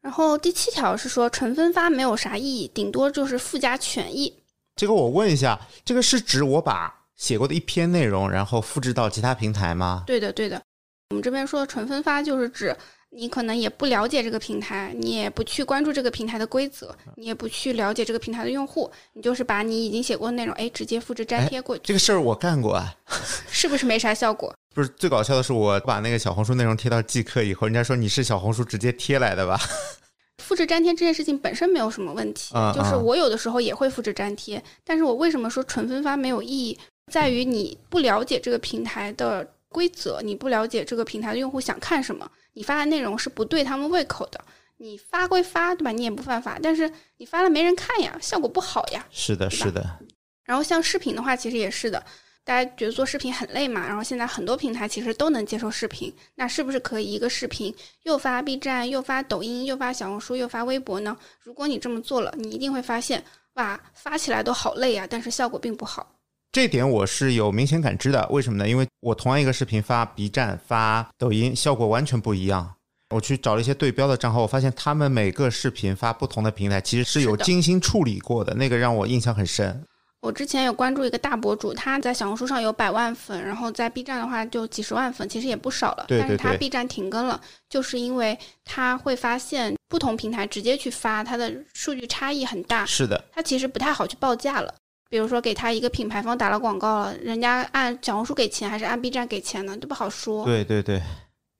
[0.00, 4.32] 然后第七条是说纯分发没有啥意义，顶多就是附加权益。
[4.76, 10.04] 这个我问一下，这个是指我把写过的一篇内容，然后复制到其他平台吗？
[10.06, 10.62] 对的，对的。
[11.10, 12.74] 我们这边说的纯分发，就是指
[13.10, 22.94] 你可能也不了解这个平台，你也不去关注这个平台的规则，你也不去了解这个平台的用户，你就是把你已经写过的内容，哎，直接复制粘贴过去，这个事儿我干过啊。
[23.50, 24.54] 是不是没啥效果？
[24.72, 29.60] 不是最搞笑的是，我把那个小红书内容贴到即刻以后，人家说你是小红书直接贴来的吧？
[30.38, 36.78] 复制粘贴这件事情本身没有什么问题，就是我有的时候也会复制粘贴，但是我为什么说纯分发没有意义，
[37.12, 44.40] 在于你不了解这个平台的规则，你不了解这个平台的用户想看什么，你发的内容是不对他们胃口的。
[44.82, 45.92] 你发归发，对吧？
[45.92, 49.06] 你也不犯法，但是你发了没人看呀，效果不好呀。
[49.10, 49.84] 是的，是的，
[50.42, 52.02] 然后像视频的话，其实也是的，
[52.44, 61.14] 大家觉得做视频很累嘛，然后现在很多平台其实都能接受视频，那是不是可以一个视频又发 B 站，又发抖音，又发小红书，又发微博呢？
[61.40, 63.22] 如果你这么做了，你一定会发现，
[63.54, 66.10] 哇，发起来都好累啊，但是效果并不好。
[66.52, 68.26] 这点我是有明显感知的。
[68.28, 68.68] 为什么呢？
[68.68, 72.74] 因为我同样一个视频发 B 站、发抖音，效果完全不一样。
[73.10, 79.84] 我去找了一些对标的账号，我发现他们每个视频发不同的平台，其实是有精心处理过的，那个让我印象很深。
[80.22, 86.04] 我之前有关注一个大博主，他在小红书上有百万粉，然后在 B 站的话就几十万粉，其实也不少了。
[86.08, 92.84] 对但是他对对 B 站停更了，就是因为他会发现不同平台直接去发，它的数据差异很大。
[92.84, 94.74] 是的，他其实不太好去报价了。
[95.10, 100.44] 比如说给他一个品牌方打了广告了，人家按小红书给钱还是按 B 站给钱呢，都不好说。
[100.44, 101.02] 对对对，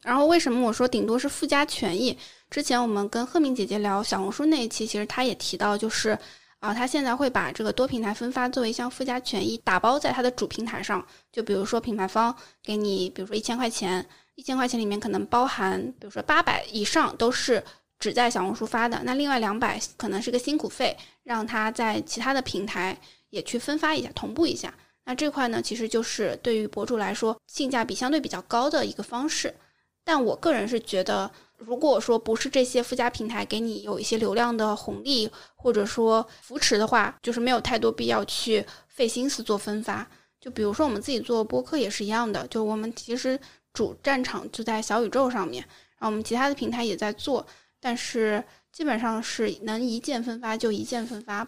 [0.02, 2.16] 然后为什么我说顶多是附加权益？
[2.48, 6.16] 之前我们跟赫敏姐姐聊小红书那一期，其实她也提到，就是
[6.60, 11.04] 啊，她现在会把这个多平台分发作为一项附加权益，打包在她的主平台上。
[11.32, 14.04] 就比如说品牌方给你，比如说一千块钱，
[14.36, 17.62] 一千块钱里面可能包含，比如说八百以上都是
[18.00, 24.74] 只在小红书发的，那另外两百可能是个辛苦费，让他在其他的平台也去分发一下，同步一下。
[25.04, 29.54] 那这块呢，其实就是对于博主来说性价比相对比较高的一个方式。
[30.02, 40.08] 但我个人是觉得，如果说不是这些附加平台给你有一些流量的红利，或者说扶持的话，就是没有太多必要去费心思做分发。
[40.40, 43.38] 就比如说我们自己做播客也是一样的，就我们其实
[43.74, 45.62] 主战场就在小宇宙上面，
[45.98, 47.46] 然后我们其他的平台也在做，
[47.80, 51.46] 但是基本上是能一键分发就一键分发。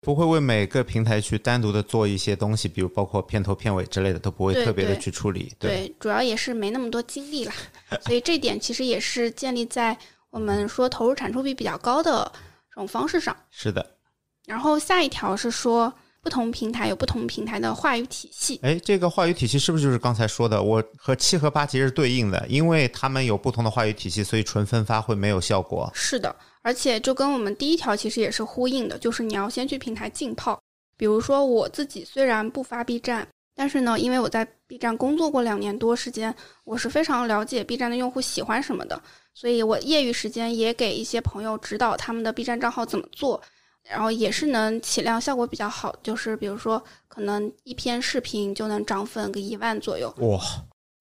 [0.00, 5.50] 不会为每个平台去单独的做一些东西，比如包括片头、片尾之类的，都不会特别的去处理。
[5.58, 7.54] 对，主要也是没那么多精力啦，
[8.02, 9.96] 所以这点其实也是建立在
[10.28, 12.30] 我们说投入产出比比较高的
[12.68, 13.34] 这种方式上。
[13.50, 13.96] 是的。
[14.44, 15.90] 然后下一条是说，
[16.24, 18.58] 不同平台有不同平台的话语体系。
[18.62, 20.60] 哎，这个话语体系是不是就是刚才说的？
[20.60, 25.88] 我和七和八其实是对应的，因为他们有不同的话语体系，所以纯分发会没有效果。
[25.92, 30.58] 是的，而且就跟我们第一条其实也是呼应的，就是你要先去平台浸泡。
[30.96, 36.34] 比如说我自己虽然不发 B 站，但是呢，因为我在 B 站工作过两年多时间，
[36.64, 38.98] 我是非常了解 B 站的用户喜欢什么的，
[39.34, 43.42] 所以我业余时间也给一些朋友指导他们的 B 站账号怎么做，
[43.88, 50.40] 然后也是能起量效果比较好，就是比如说可能一篇视频就能涨粉个一万左右，哇，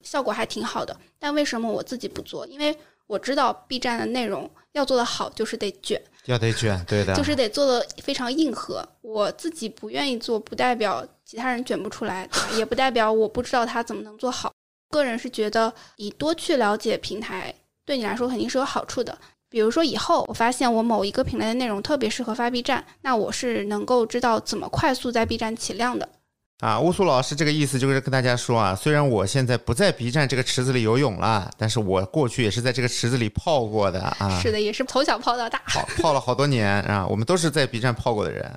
[0.02, 0.96] 效果还挺好的。
[1.17, 2.46] 但为什么我自己不做？
[2.48, 8.86] 因为我知道 B 站的内容要做得好，就是得卷，要得卷，对的，就是得做的非常硬核。
[9.02, 14.52] 我自己不愿意做，不代表其他人卷不出来，也不代表我不知道他怎么能做好。
[14.89, 17.54] 个人是觉得，你多去了解平台，
[17.86, 19.17] 对你来说肯定是有好处的。
[19.54, 26.10] 比如说，以后我发现我某一个品类的内容特别适合发 B 站，那我是能够知道怎么快速在 B 站起量的。
[26.58, 35.62] 啊，乌苏老师这个意思就是跟大家说啊，虽然我现在不在 B 站这个池子里游泳了，但是我过去也是在这个池子里泡过的啊，是的，也是从小泡到大。
[35.70, 38.52] 泡泡了好多年啊，我们都是在 B 站泡过的人。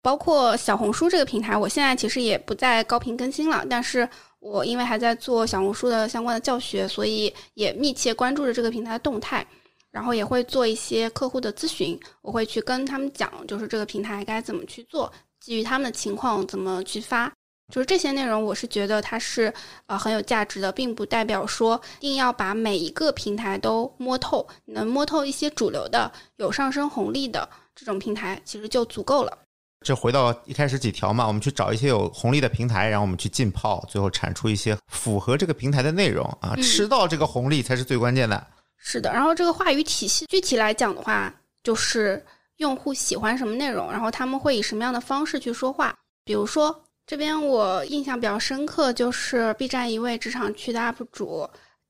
[0.00, 9.44] 包括小红书这个平台，我现在其实也不再高频更新了，但是我因为还在做小红书的相关的教学，所以也密切关注着这个平台的动态，
[9.90, 17.32] 然后也会做一些客户的咨询，我会去跟他们讲，就是这个平台该怎么去做，基于他们的情况怎么去发。
[17.70, 19.52] 就是这些内容，我是觉得它是
[19.84, 29.38] 呃很有价值的，并不代表说一定要把每一个平台都摸透，能摸透一些主流的、有上升红利的这种平台，其实就足够了。
[29.84, 38.46] 这回到一开始几条嘛，我们去找一些有红利的平台，然后我们去浸泡，最后产出一些符合这个平台的内容啊，嗯吃到这个红利才是最关键的。
[38.78, 42.24] 是的，然后这个话语体系具体来讲的话，就是
[42.56, 45.94] 用户喜欢什么内容，然后他们会以什么样的方式去说话。
[46.24, 51.48] 比如说这边我印象比较深刻，就是 B 站一位职场区的 UP 主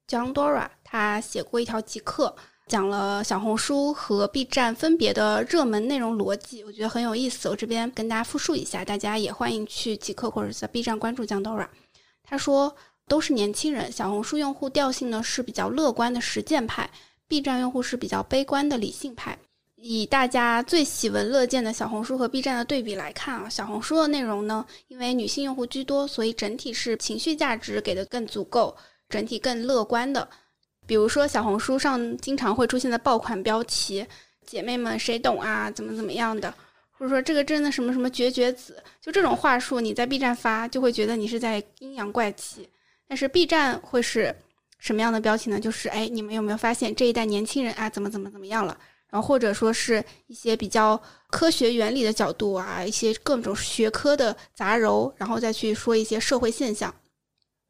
[0.08, 2.34] John Dora，他写过一条极客，
[2.66, 7.48] 讲了小红书和 B 站分别的热门内容逻辑，我觉得很有意思。
[7.48, 11.68] 我这边跟大家复述一下，大家也欢迎去极客或者在 B 站关注 John Dora。
[12.22, 12.74] 他说，
[13.08, 16.88] 都是年轻人，小红书用户调性呢是比较乐观的实践派
[17.26, 19.36] ，B 站用户是比较悲观的理性派。
[19.80, 28.76] 以大家最喜闻乐见的小红书和 B 站的对比来看啊，小红书的内容呢，因为女性用户居多，所以整体是情绪价值给的更足够，
[29.08, 30.28] 整体更乐观的。
[30.84, 34.04] 比如说小红书上经常会出现的爆款标题，
[34.44, 35.70] 姐妹们谁懂啊？
[35.70, 36.52] 怎么怎么样的？
[36.90, 42.68] 或者说这个真的什么什么绝绝子，就这种话术，你在 B 站发就会觉得你是在阴阳怪气。
[43.08, 44.34] 但是 B 站会是
[44.78, 45.58] 什么样的标题呢？
[45.58, 48.76] 就是哎，你们有没有发现这一代年轻人啊，怎么怎么怎么样了？
[49.10, 51.00] 然后或者说是一些比较
[51.30, 56.94] 科学原理的角度啊，一些各种学科的杂糅，然后再去说一些社会现象。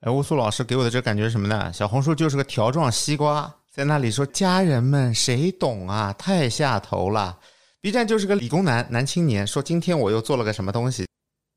[0.00, 1.72] 哎，乌苏老师给我的这感觉是什么呢？
[1.72, 6.12] 小红书就是个条状西瓜，在那里说家人们谁懂啊？
[6.18, 7.38] 太下头了。
[7.80, 11.06] B 站就是个理工男男青年，说今天我又做了个什么东西。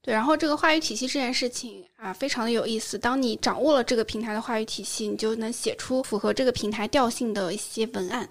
[0.03, 2.97] 对，然后这个话语体系这件事情啊，非常的有意思。
[2.97, 8.27] 当你掌握了这个平台的话语体系，你就能写出符合这个平台调性的一些文案。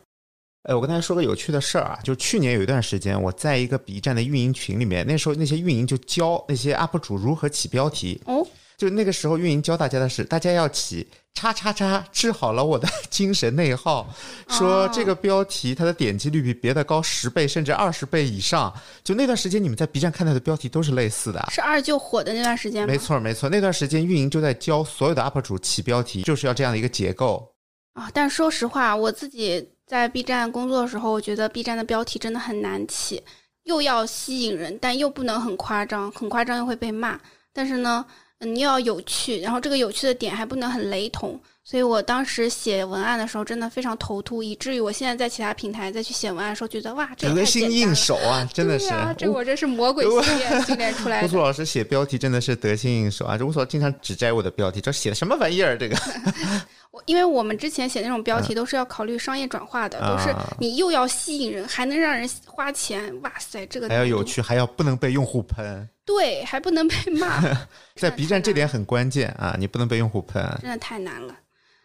[0.64, 8.20] 哎，我跟大家说个有趣的事儿啊，就去年有一段时间，我在一个 B 站的运营群里面，那时候那些运营就教那些 UP 主如何起标题。
[8.26, 8.46] 哦，
[8.80, 14.08] 就那个时候运营教大家的是，大家要起叉叉叉治好了我的精神内耗，
[14.48, 18.72] 说这个标题它的点击率比别的高十倍甚至二十倍以上。
[19.04, 21.46] 就那段时间，你们在 B 站看到的标题都是类似的。
[21.50, 22.86] 是二舅火的那段时间吗？
[22.86, 27.52] 没错，没错，那段时间运营就在教所有的 UP 主起标题，就是要这样的一个结构。
[27.92, 33.22] 啊，但说实话，我自己在 B 站工作的时候，我觉得 B 站的标题真的很难起，
[33.64, 37.20] 又要吸引人，但又不能很夸张，很夸张又会被骂。
[37.52, 38.06] 但是呢，
[38.40, 47.44] 嗯，你又要有趣，然后这个有趣的点还不能很雷同，所以我当时写文案的时候真的非常头秃，以至于我现在在其他平台再去写文案的时候，觉得哇，这也得。
[47.44, 48.88] 心应手啊，真的是。
[48.88, 51.42] 啊、这我这是魔鬼训练训练出来 乌苏的。
[51.42, 53.36] 老师写标题真的是得心应手啊！
[53.36, 55.76] 这乌苏经常指摘我的标题，这写的什么玩意儿？
[55.76, 55.96] 这个
[56.90, 65.88] 我因为我们之前写那种标题都是要考虑商业转化的，都是啊你又要吸引人，还能让人花钱，哇塞，这个还要有趣，还要不能被用户喷。
[66.04, 67.40] 对，还不能被骂，
[67.94, 70.44] 在 B 站这点很关键啊，你不能被用户喷。
[70.60, 71.38] 真的太难了，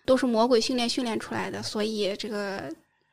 [0.08, 2.64] 都是魔鬼训练训练出来的，所以这个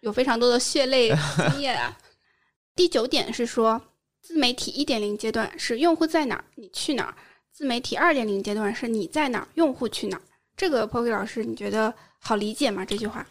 [0.00, 1.14] 有非常多的血泪
[1.50, 1.94] 经验啊。
[2.74, 3.78] 第九点是说，
[4.22, 7.14] 自媒体一点零阶段是用户在哪儿，你去哪儿；
[7.52, 10.22] 自媒体二点零阶段是你在哪儿，用户去哪儿。
[10.56, 12.84] 这个 Poki 老师，你觉得好理解吗？
[12.84, 13.26] 这句话？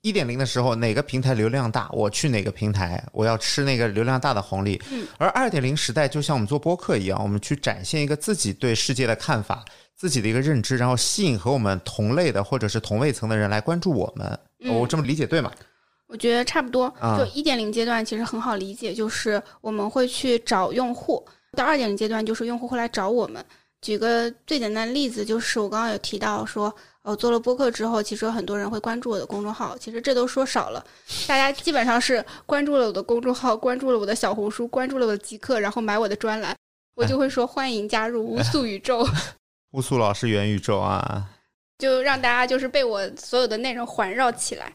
[0.00, 4.82] 一点零的时候，哪个平台流量大，我去哪个平台，我要吃那个流量大的红利。
[4.90, 9.64] 嗯，而二点零时代就像我们做播客一样，我们去展现一个自己对世界的看法、
[9.94, 14.38] 自己的一个认知，然后吸引和我们同类的或者是同位层的人来关注我们。
[14.58, 15.52] 嗯我这么理解对吗？
[16.08, 16.86] 我觉得差不多。
[16.98, 21.24] 啊就一点零阶段其实很好理解，就是我们会去找用户；
[21.56, 23.44] 到二点零阶段，就是用户会来找我们。
[23.82, 26.72] 举个最简单的例子，就是我刚刚有提到说，
[27.02, 29.76] 呃，做了播客之后，其实有很多人会关注我的公众号。
[29.76, 30.82] 其实这都说少了，
[31.26, 36.56] 大家基本上是关注了我的公众号，关注了我的小红书，关注了我的极客，然后买我的专栏，
[36.94, 39.04] 我就会说欢迎加入乌素 宇宙，
[39.72, 41.28] 乌素老师元宇宙啊，
[41.78, 44.72] 就让大家就是被我所有的内容环绕起来。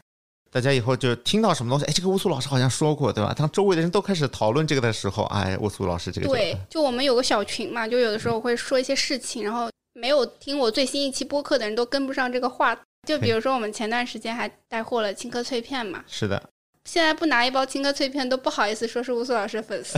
[0.50, 3.34] 大家以后就听到什么东西，哎，这个乌苏老师好像说过，对吧？
[3.36, 12.76] 当周围的人都开始讨论这个的时候，哎，乌苏老师这个对，就我们有个小群嘛，就有的时候我会说一些事情，然后没有听我最新一期播客的人都跟不上这个话。
[13.06, 16.42] 就比如说我们前段时间还带货了青稞脆片嘛，是的，
[16.84, 19.96] 现在不拿一包青稞脆片都不好意思说是乌苏老师的粉丝，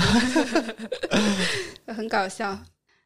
[1.92, 2.56] 很搞笑。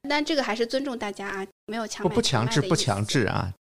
[0.07, 3.51] 但这个还是尊重大家啊，没有强不不强制，不强制啊。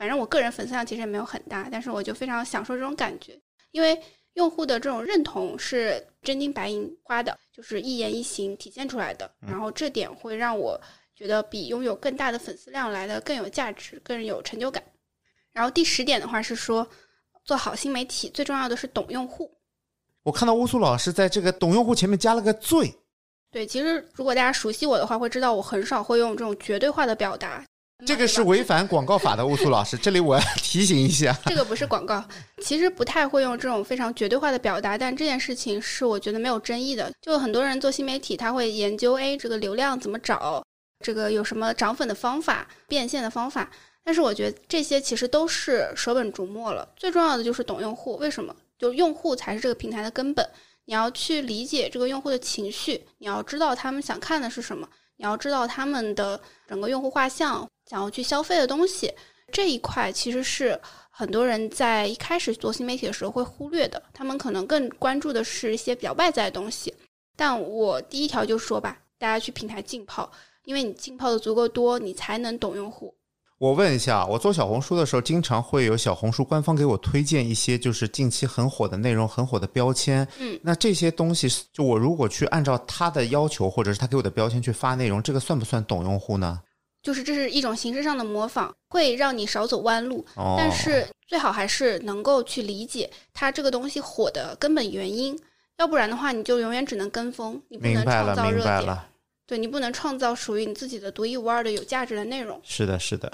[0.00, 3.38] 反正我个人粉丝量其实也没有很大，但是我就非常享受这种感觉，
[3.70, 4.00] 因为
[4.32, 9.30] 用户的这种认同是真金白银花的，就是一言一行体现出来的。
[9.42, 10.80] 嗯然后这点会让我
[11.14, 14.82] 觉得比拥有更大的粉丝量来的更有价值，更有成就感。
[15.52, 16.88] 然后第十点的话是说，
[17.44, 19.54] 做好新媒体最重要的是懂用户。
[20.22, 22.90] 我看到乌苏老师在这个懂用户前面加了个“最
[23.50, 27.62] 对，其实如果大家熟悉我的话，会知道我很少会用这种绝对化的表达。”，
[28.06, 29.46] 这个是违反广告法的。
[29.46, 31.36] 乌苏老师，这里我要 提醒一下。
[31.46, 32.24] 这个不是广告，
[32.62, 37.12] 其实不太会用这种非常绝对化的表达，但这件事情是我觉得没有争议的。
[37.20, 40.64] 就很多人做新媒体，他会研究，哎，这个流量怎么找，
[41.04, 43.70] 这个有什么涨粉的方法、变现的方法。
[44.02, 46.88] 但是我觉得这些其实都是舍本逐末了。
[46.96, 48.54] 最重要的就是懂用户，为什么？
[48.78, 50.48] 就用户才是这个平台的根本。
[50.86, 54.88] 你要去理解这个用户的情绪，你要知道他们想看的是什么，
[55.18, 59.12] 你要知道他们的整个用户画像，想要去消费的东西。
[59.50, 60.80] 这一块其实是
[61.10, 66.94] 很多人在一开始做新媒体的时候会忽略的，他们可能更关注的是一些比较外在的东西。
[67.36, 70.30] 但我第一条就说吧，大家去平台浸泡，
[70.64, 73.12] 因为你浸泡的足够多，你才能懂用户。
[73.58, 80.26] 我问一下，我做小红书的时候，经常会有小红书官方给我推荐一些就是近期很火的内容、很火的标签。
[80.38, 86.60] 嗯，那这些东西，就我如果去按照他的要求，或者是他给我的标签去发内容，这个算不算懂用户呢？
[87.02, 90.24] 就是这是一种形式上的模仿，会让你少走弯路。
[90.36, 95.38] 哦，但是最好还是能够去理解它这个东西火的根本原因。
[95.78, 98.98] 要不然的话，你就永远只能跟风，你不能创造热点。
[99.46, 102.60] 对你不能创造属于你自己的独一无二的有价值的内容。
[102.62, 103.32] 是的，是的，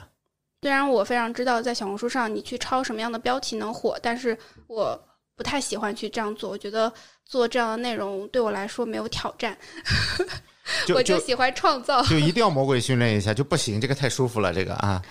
[0.62, 4.34] 虽然我非常知道在小红书上你去抄什么样的标题能火，但是
[4.66, 4.98] 我
[5.34, 6.48] 不太喜欢去这样做。
[6.48, 6.90] 我觉得
[7.26, 9.58] 做这样的内容对我来说没有挑战，
[10.94, 12.02] 我就喜欢创造。
[12.04, 15.02] 就一定要魔鬼训练一下，就不行，这个太舒服了，这个啊，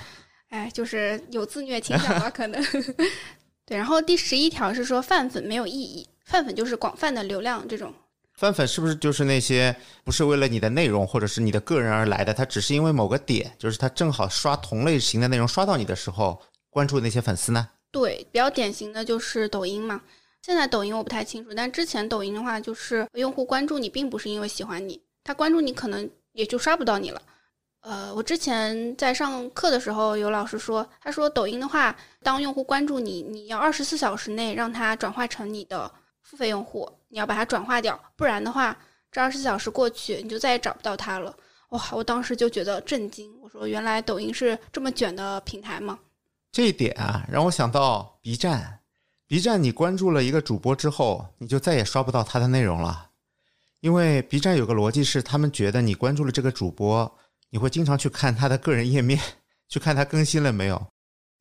[0.49, 2.63] 哎，就是有自虐倾向吧，可能。
[3.65, 7.93] 对，然后第十一条是说泛粉没有意义，泛粉就是广泛的流量这种。
[8.33, 12.33] 泛粉是不是就是那些不是为了你的内容或者是你的个人而来的？
[12.33, 16.39] 他只是因为某个点，就是他正好刷同类型的内容刷到你的时候，
[16.69, 17.69] 关注那些粉丝呢？
[17.91, 20.01] 对，比较典型的就是抖音嘛。
[20.41, 27.21] 现在抖音我不太清楚，但之前抖音的话，就是用户关注你，并不是因为喜欢你，他关注你可能也就刷不到你了。
[27.81, 38.75] 呃，我之前在上课的时候，有老师说，他说抖音的话，当用户关注你，你要二十四小时内让他转化成你的付费用户，你要把它转化掉，不然的话，
[39.11, 41.35] 这二十四小时过去，你就再也找不到他了。
[41.69, 45.99] 哇，我当时就觉得震惊，我说原来抖音是这么卷的平台吗？
[46.51, 48.79] 这一点啊，让我想到 B 站。
[49.27, 53.09] B 站你关注了一个主播之后，你就再也刷不到他的内容了，
[53.85, 57.19] 因为 B 站有个逻辑是，他们觉得你关注了这个主播，
[57.51, 59.21] 你会经常去看他的个人页面，
[59.69, 60.87] 去看他更新了没有。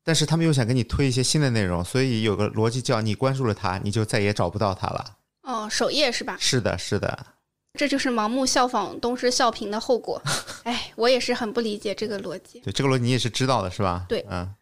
[0.03, 5.17] 但是他们又想给你推一些新的内容，所以有个逻辑叫你关注了他，你就再也找不到他了。
[5.41, 6.37] 哦，首页是吧？
[6.39, 7.25] 是的，是的，
[7.73, 10.21] 这就是盲目效仿东施效颦的后果。
[10.65, 12.59] 哎，我也是很不理解这个逻辑。
[12.59, 14.05] 对这个逻辑你也是知道的，是吧？
[14.07, 14.53] 对嗯，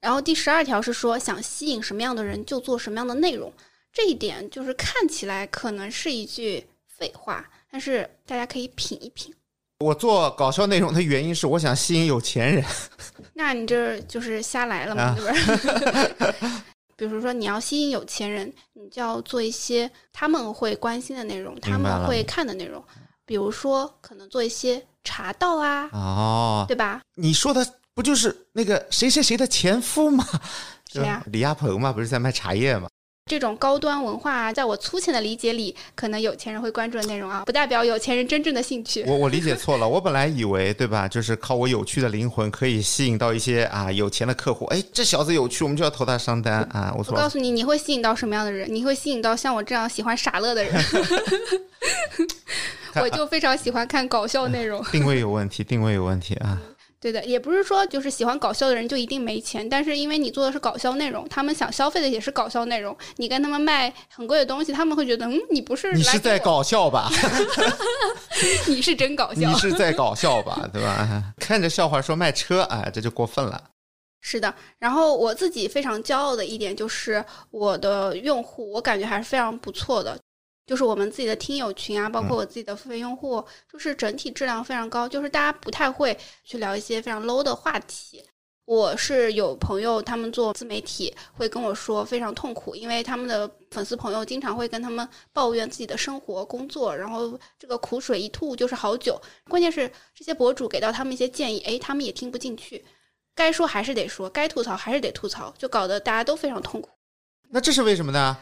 [0.00, 3.52] 然后第十二条是说，想吸引什么样的人就做什么样的内容。
[3.92, 6.64] 这一点就是看起来可能是一句
[6.98, 9.34] 废话，但是大家可以品一品。
[9.80, 12.64] 我做搞笑内容的原因是我想吸引有钱人。
[13.34, 16.64] 那你这就是瞎来了嘛，啊对吧？
[16.96, 22.82] 比如说，你要吸引有钱人，你就要做一些他们会关心的内容，他们会看的内容。
[23.26, 27.02] 比如说，可能做一些茶道啊，哦，对吧？
[27.16, 30.26] 你说的不就是那个谁谁谁的前夫吗？
[30.90, 32.88] 谁呀李亚鹏嘛，不是在卖茶叶吗？
[33.28, 39.02] 这种高端文化啊，在我粗浅的理解里，可能有钱人会关注的内容啊，不代表有钱人真正的兴趣。
[39.04, 44.64] 我我理解错了，我本来以为对吧，就是靠我有趣的灵魂可以吸引到一些啊有钱的客户。
[44.66, 46.94] 哎，这小子有趣，我们就要投他商单啊！
[46.96, 48.72] 我告诉你，你会吸引到什么样的人？
[48.72, 50.72] 你会吸引到像我这样喜欢傻乐的人。
[53.02, 54.80] 我就非常喜欢看搞笑内容。
[54.92, 56.62] 定位有问题，定位有问题啊！
[57.06, 67.08] 对的，也不是说就是喜欢搞笑的人就一定没钱，但是因为你做的是搞笑内容，他们想消费的也是搞笑内容，你跟他们卖很贵的东西，他们会觉得，嗯，你不是你是在搞笑吧？
[68.66, 69.54] 你是真搞笑你。
[69.56, 70.68] 是在搞笑吧？
[70.72, 71.22] 对吧？
[71.38, 73.62] 看着笑话说卖车，哎，这就过分了。
[74.20, 80.18] 是的，然后我自己非常骄傲的一点就是我的用户，我感觉还是非常不错的。
[80.66, 83.42] 就是我们自己的听友群啊，包括我自己的付费用户，
[83.72, 88.22] 就是整体质量非常高，就是大家不太会去聊一些非常 low 的话题。
[88.64, 99.22] 我是有朋友，他们做自媒体会跟我说非常痛苦，因为他们的粉丝朋友经常会跟他们抱怨自己的生活、工作，然后这个苦水一吐就是好久。
[99.48, 102.84] 关键是这些博主给到他们一些建议，诶，他们也听不进去，
[103.36, 106.90] 该说还是得说，该吐槽还是得吐槽，就搞得大家都非常痛苦。
[107.50, 108.36] 那这是为什么呢？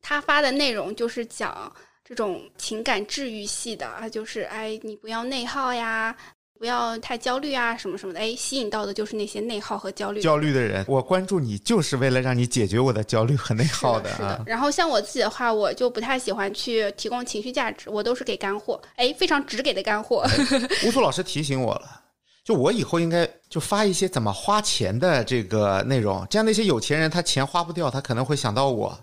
[0.00, 1.72] 他发的内容就是讲
[2.04, 6.16] 这种情感治愈系的啊，就是哎，你不要内耗呀，
[6.58, 10.20] 不要太焦虑啊，什么什么的，哎，吸引到的就是那些内耗和焦虑。
[10.22, 14.44] 焦虑的人，我关注你就是为了让你解决我的焦虑和内耗是的，是啊的。。
[14.46, 20.26] 然后像我自己的话，我就不太喜欢去提供情绪价值，我都是给干货，哎，非常直给的干货。
[20.86, 22.00] 乌苏老师提醒我了，
[22.42, 28.98] 就我以后应该就发一些怎么花钱的这个内容，这样那些有钱人他钱花不掉，他可能会想到我。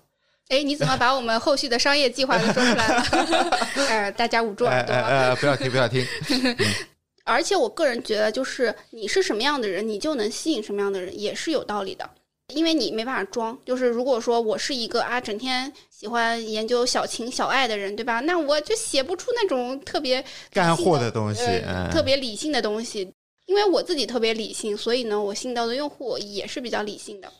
[0.50, 3.04] 哎，你怎么把我们后续的商业计划都说出来了？
[3.90, 5.36] 呃，大家捂住哎耳朵。
[5.38, 6.06] 不要听不要听，
[7.26, 12.08] 而且我个人觉得，就是你是什么样的人，你就能吸引什么样的人，也是有道理的。
[12.54, 18.20] 因为你没办法装，就是如果说我是一个啊整天喜欢研究小情小爱的人，对吧？
[18.20, 21.42] 那我就写不出那种特别干货的东西，
[21.92, 23.12] 特别理性的东西。
[23.48, 27.32] 因为我自己特别理性，所以呢，我吸引到的用户也是比较理性的。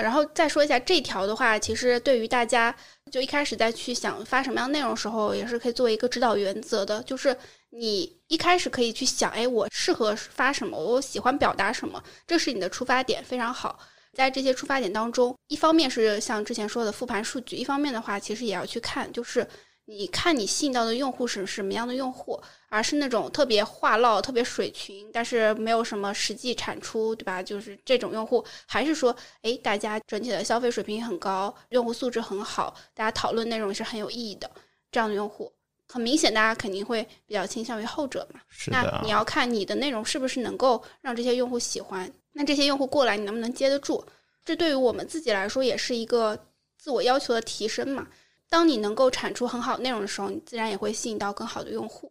[0.00, 2.74] 然后再说一下这条的话，其实对于大家
[3.10, 7.36] 就一开始在去想发什么样内容的时候，也是可以作为一个指导原则的，就是
[7.70, 13.78] 你一开始可以去想，哎，我适合发什么，我喜欢表达什么，这是你的出发点，非常好。
[14.14, 19.46] 在这些出发点当中，一方面是像之前说的复盘数据，一方面的话，其实也要去看，就是
[19.84, 27.42] 你看你吸引到的用户是什么样的用户，而是那种特别话唠、特别水群，但是没有什么实际产出，对吧？
[27.42, 34.50] 就是这种用户，还是说，哎，大家整体的消费水平很高，用户素质很好，大家讨论内容是很有意义的。
[34.90, 35.52] 这样的用户，
[35.88, 38.40] 很明显大家肯定会比较倾向于后者嘛。
[38.48, 44.04] 是的啊那你，要看你的内容是不是能够让这些用户喜欢，那这些用户过来你能不能接得住？
[44.44, 46.38] 这对于我们自己来说也是一个
[46.78, 48.06] 自我要求的提升嘛。
[48.48, 52.10] 当你能够产出很好的内容的时候，你自然也会吸引到更好的用户。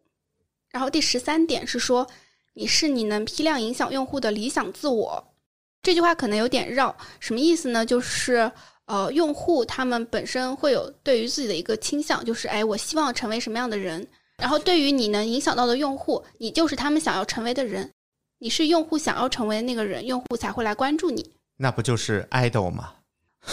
[0.76, 2.06] 然后第十三点是说，
[2.54, 5.26] 你是你能批量影响用户的理想自我。
[5.82, 7.86] 这句话可能有点绕，什么意思呢？
[7.86, 8.52] 就是
[8.84, 14.06] 呃，用户他们本身会有对于自己的一个倾向，就是哎，我希望成为什么样的人。
[14.36, 17.90] 然后对于你能影响到的用户，你就是他们想要成为的人，
[18.40, 21.32] 你是用户想要成为的那个人，用户才会来关注你。
[21.56, 22.96] 那不就是 idol 吗？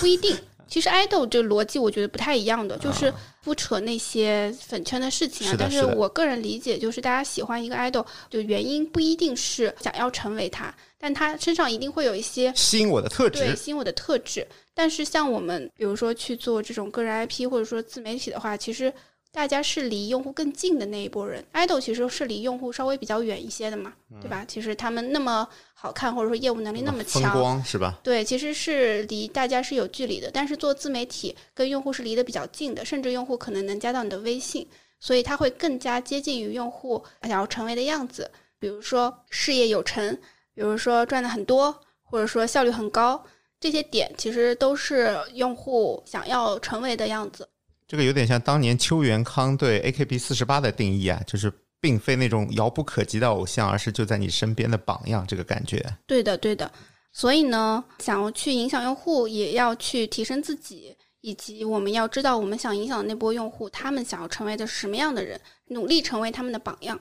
[0.01, 0.37] 不一定。
[0.69, 5.57] 其实 idol 这个逻辑我觉得不太一样的，就是不扯那些粉圈的事情啊。
[5.59, 14.47] 但是我个人理解，就是大家喜欢一个 idol，就原因不一定是想要成为他，但他身上一定会有一些吸引我的特质，对吸引我的特质。
[14.75, 18.91] 但是像我们比如说去做这种个人 IP 或者说自媒体的话，其实
[19.33, 24.45] 大家是离用户更近的那一波人，idol 其实是离用户稍微比较远一些的嘛，对吧？
[24.47, 27.99] 其实他们那么好看，或者说业务能力那么强，光是吧？
[28.03, 34.69] 对，其实是离大家是有距离的，但是做自媒体跟用户是离得比较近的，甚至用户可能能加到你的微信，
[35.01, 38.31] 所以它会更加接近于用户想要成为的样子。
[38.59, 40.15] 比如说事业有成，
[40.55, 43.25] 比如说赚的很多，或者说效率很高，
[43.59, 47.49] 这些点其实都是用户想要成为的样子。
[47.93, 55.85] 这个有点像当年邱元康对 AKB 四十八的定义啊，就是并非那种遥不可及的偶像，而是就在你身边的榜样，这个感觉。
[56.07, 56.73] 对的，对的。
[57.13, 66.99] 所以呢，想要去影响用户，也要去提升自己，以及我们要知道我们想影响的那波用户，他们想要成为的是什么样的人，努力成为他们的榜样。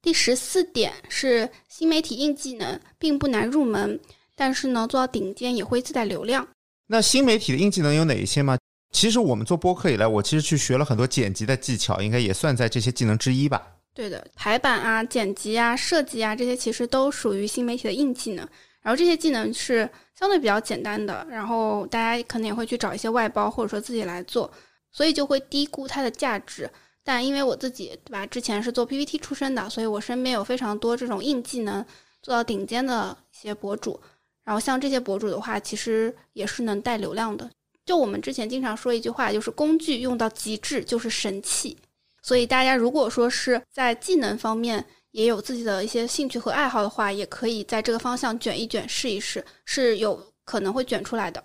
[0.00, 4.00] 第十四点是新媒体硬技能，并不难入门，
[4.34, 6.48] 但是呢，做到顶尖也会自带流量。
[6.86, 8.56] 那新媒体的硬技能有哪一些吗？
[8.92, 13.74] 其实我们做播客以来，我其实去学了很多剪辑的技巧，应该也算在这些技能之一吧。
[13.92, 18.46] 对的，排版啊、剪辑啊、设计啊，这些其实都属于新媒体的硬技能。
[18.82, 24.50] 然后这些技能是相对比较简单的，然后大家可能也会去找一些外包，或者说自己来做，
[24.92, 26.70] 所以就会低估它的价值。
[27.02, 31.84] 但因为我自己对吧，之前是做 PPT 出身的，所以我身边有非常多这种硬技能
[32.22, 34.00] 做到顶尖的一些博主。
[34.44, 37.50] 然后像这些博主的话，其实也是能带流量的。
[37.86, 41.74] 就我们之前经常说一句话，就是工具用到极致就是神器。
[42.20, 51.42] 所以大家如果说是在技能方面也有自己的一些兴趣和爱好的话，也可以在这个方向卷一卷试一试，是有可能会卷出来的。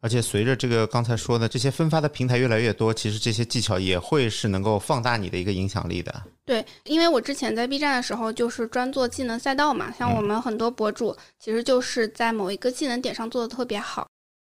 [0.00, 6.22] 而且随着这个刚才说的这些分发的平台越来越多，其实这些技巧也会是能够放大你的一个影响力的。
[6.44, 14.06] 对，因为我之前在 B 站的时候就是专做技能赛道嘛，像我们很多博主其实就是在某一个技能点上做的特别好。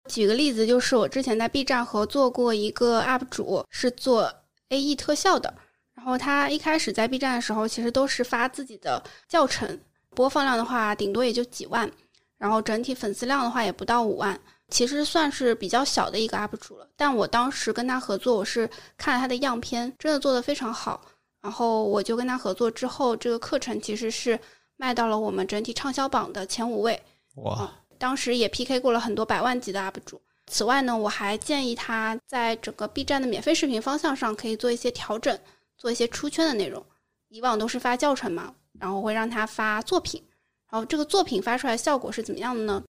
[0.07, 4.33] 举个例子，就是我之前在 B 站合作过一个 UP 主，是做
[4.69, 5.53] AE 特效的。
[5.93, 9.79] 然后他一开始在 B 站的时候，其实都是发自己的教程，
[10.11, 11.91] 播放量的话顶多也就几万，
[12.37, 14.39] 然后整体粉丝量的话也不到五万，
[14.69, 16.87] 其实算是比较小的一个 UP 主了。
[16.95, 21.01] 但我当时跟他合作，我是看了他的样片，真的做得非常好。
[21.41, 24.39] 然后我就跟他合作之后，这个课程其实是
[24.75, 27.01] 卖到了我们整体畅销榜的前五位。
[27.35, 30.21] 哇，当时也 PK 过了很多百万级的 UP 主。
[30.47, 35.37] 此外呢，我还建议他在整个 B 站的免费视频方向上可以做一些调整，
[35.77, 36.85] 做一些出圈的内容。
[37.27, 40.23] 以往都是发教程嘛，然后会让他发作品，
[40.71, 42.81] 然后这个作品发出来效果是怎么样的呢？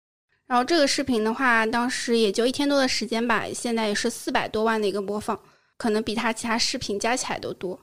[0.46, 5.38] 然后这个视频的话，当时也就一天多的时间吧，现在也是四百多万的一个播放，
[5.76, 7.78] 可能比他其他视频加起来都多。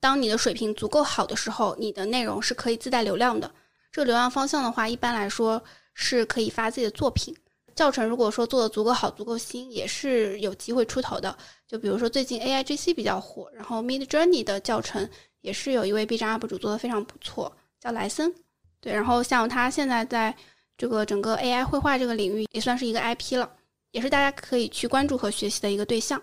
[0.00, 3.50] 当你的水平足够好的时候，你的内容是可以自带流量的。
[3.92, 5.62] 这个流量方向的话，一般来说
[6.00, 7.36] 是可以发自己的作品。
[7.74, 11.36] 教程如果说做的足够好、足够新，也是有机会出头的。
[11.68, 15.08] 就比如说最近 AIGC 比较火，然后 Mid Journey 的教程
[15.42, 18.34] 也是有一位 B 站 UP 主做的非常不错，叫莱森。
[18.80, 20.34] 对，然后像他现在在
[20.78, 23.50] 这个整个 AI 绘画这个领域也算是一个 IP 了，
[23.90, 26.20] 也是大家可以去关注和学习的一个对象。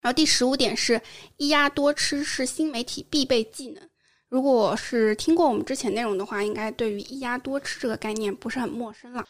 [0.00, 1.00] 然后第十五点是
[1.36, 3.82] 一鸭多吃是新媒体必备技能。
[4.30, 9.24] 如果是听过我们之前内容的话，应该对于一鸭多吃这个概念不是很陌生了。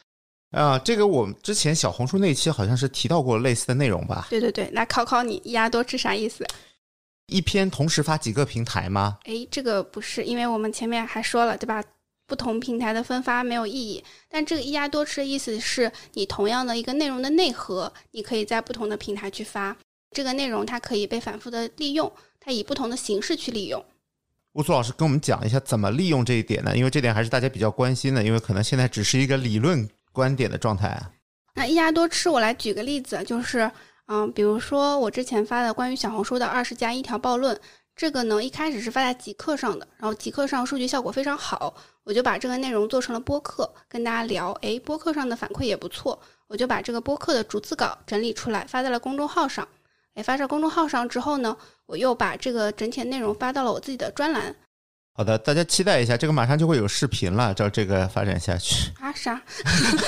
[0.51, 4.27] 啊，这个我们之前小红书那期好像是提到过类似的内容吧？
[4.29, 6.47] 对对对，来考考你，一鸭多吃啥意思？
[7.29, 9.19] 一篇同时发几个平台吗？
[9.25, 11.83] 诶，这个不是，因为我们前面还说了，对吧？
[12.27, 19.77] 不同平台的分发没有意义，但这个一鸭多吃的意思是你同样的一个内容的内核，你可以在不同的平台去发，
[20.11, 23.85] 这个内容它可以被反复的利用，它以不同的形式去利用。
[24.55, 26.77] 乌苏老师跟我们讲一下怎么利用这一点呢？
[26.77, 31.11] 因为这点还是大家比较关心的，因为可能现在只是一个理论观点的状态啊。
[31.55, 33.71] 那一鸭多吃，我来举个例子，就是
[34.07, 37.57] 嗯，比如说我之前发的关于小红书的二十加一条暴论，
[37.95, 41.73] 这个呢一开始是发在极客上的，然后极客上数据效果非常好，
[42.03, 44.51] 我就把这个内容做成了播客，跟大家聊。
[44.63, 49.69] 诶，播客上的反馈也不错，我就把这个播客的逐字稿整理出来发在了公众号上。
[50.15, 51.57] 诶，发在公众号上之后呢，
[51.91, 54.55] 我又把这个整体的内容发到了我自己的专栏。
[55.13, 57.53] 好的，大家期待一下，这个马上就会有视频了。
[57.53, 59.43] 照这个发展下去，啊啥？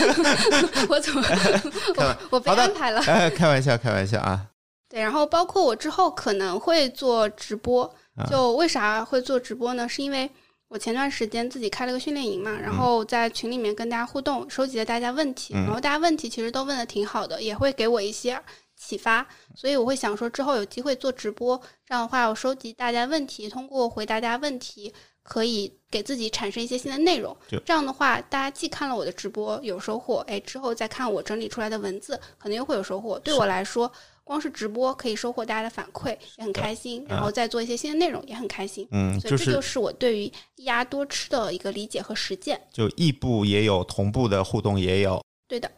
[0.89, 1.23] 我怎么
[1.99, 3.01] 我我被安排了？
[3.03, 4.47] 哎，开玩笑，开玩笑啊。
[4.89, 7.83] 对，然后包括我之后可能会做直播
[8.17, 9.89] 啊，就为啥会做直播呢？
[9.89, 10.31] 是因为
[10.69, 18.41] 我前段时间自己开了个训练营嘛，然后在群里面跟大家互动，收集了大家问题，嗯然后大家问题其实都问的挺好的，也会给我一些
[18.87, 24.93] 启发，所以我会想说之后有机会做直播，这样的话我收集大家问题，通过回答大家问题。
[25.25, 33.17] 可以给自己产生一些新的内容，这样的话，大家既看了我的直播有收获，哎，之后再看我整理出来的文字，可能又会有收获。
[33.21, 33.91] 对我来说，
[34.25, 36.09] 光是直播可以收获大家的反馈，
[36.39, 38.85] 也很开心，然后再做一些新的内容也很开心。
[38.91, 40.25] 嗯，所以这就是我对于
[40.57, 42.61] 一鸭多吃的一个理解和实践。
[42.73, 45.25] 就异步也有，同步的互动也有。
[45.47, 45.71] 对的。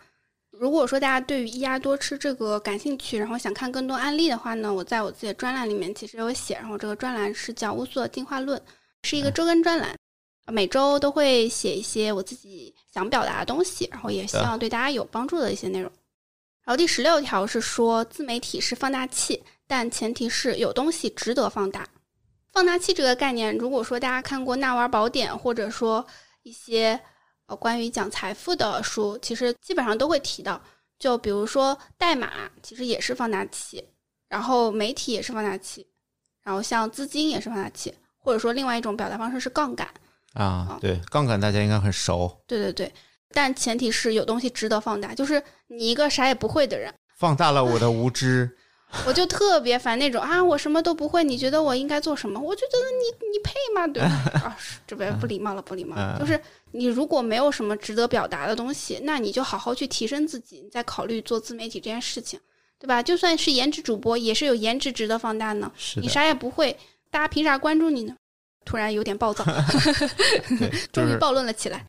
[0.59, 8.59] 如果说大家对于一鸭多吃这个感兴趣，然后想看更多案例的话呢，我在我自己的专栏里面其实有写，然后这个专栏是叫《乌苏的进化论》，
[9.03, 9.97] 是一个周更专栏，
[10.47, 15.91] 每周都会写一些我自己想表达的东西，然后也希望对大家有帮助的一些内容。
[16.65, 21.87] 然后第十六条是说，自媒体是放大器，但前提是有东西值得放大。
[22.53, 26.07] 放大器这个概念，如果说大家看过《纳瓦尔宝典》，或者说
[26.43, 26.99] 一些
[27.47, 30.61] 呃关于讲财富的书，其实基本上都会提到。
[30.99, 32.31] 就比如说代码，
[32.63, 33.85] 其实也是放大器，
[34.29, 35.87] 然后媒体也是放大器，
[36.43, 39.87] 然后像资金也是放大器，或者说另外一种表达方式是杠杆。
[40.35, 42.93] 啊，对，杠杆大家应该很熟，对对对，
[43.33, 48.57] 但前提是有东西值得放大，就是你一个啥也不会的人，放大了我的无知。
[49.07, 52.39] 我就特别烦那种啊，我什么都不会，你觉得我应该做什么？
[52.41, 53.87] 我就觉得你你配吗？
[53.89, 54.09] 对吧？
[54.47, 56.41] 啊，是这边不礼貌了，不礼貌就是
[56.73, 62.39] 你如果没有什么值得表达的东西，那你就好好去提升自己，你再考虑做自媒体这件事情，
[62.79, 63.03] 对吧？
[63.03, 65.71] 就算是颜值主播，也是有颜值值得放大呢。
[65.97, 66.77] 你啥也不会，
[67.11, 68.17] 大家凭啥关注你呢？
[68.65, 69.45] 突然有点暴躁，
[70.93, 71.85] 终于暴论了起来。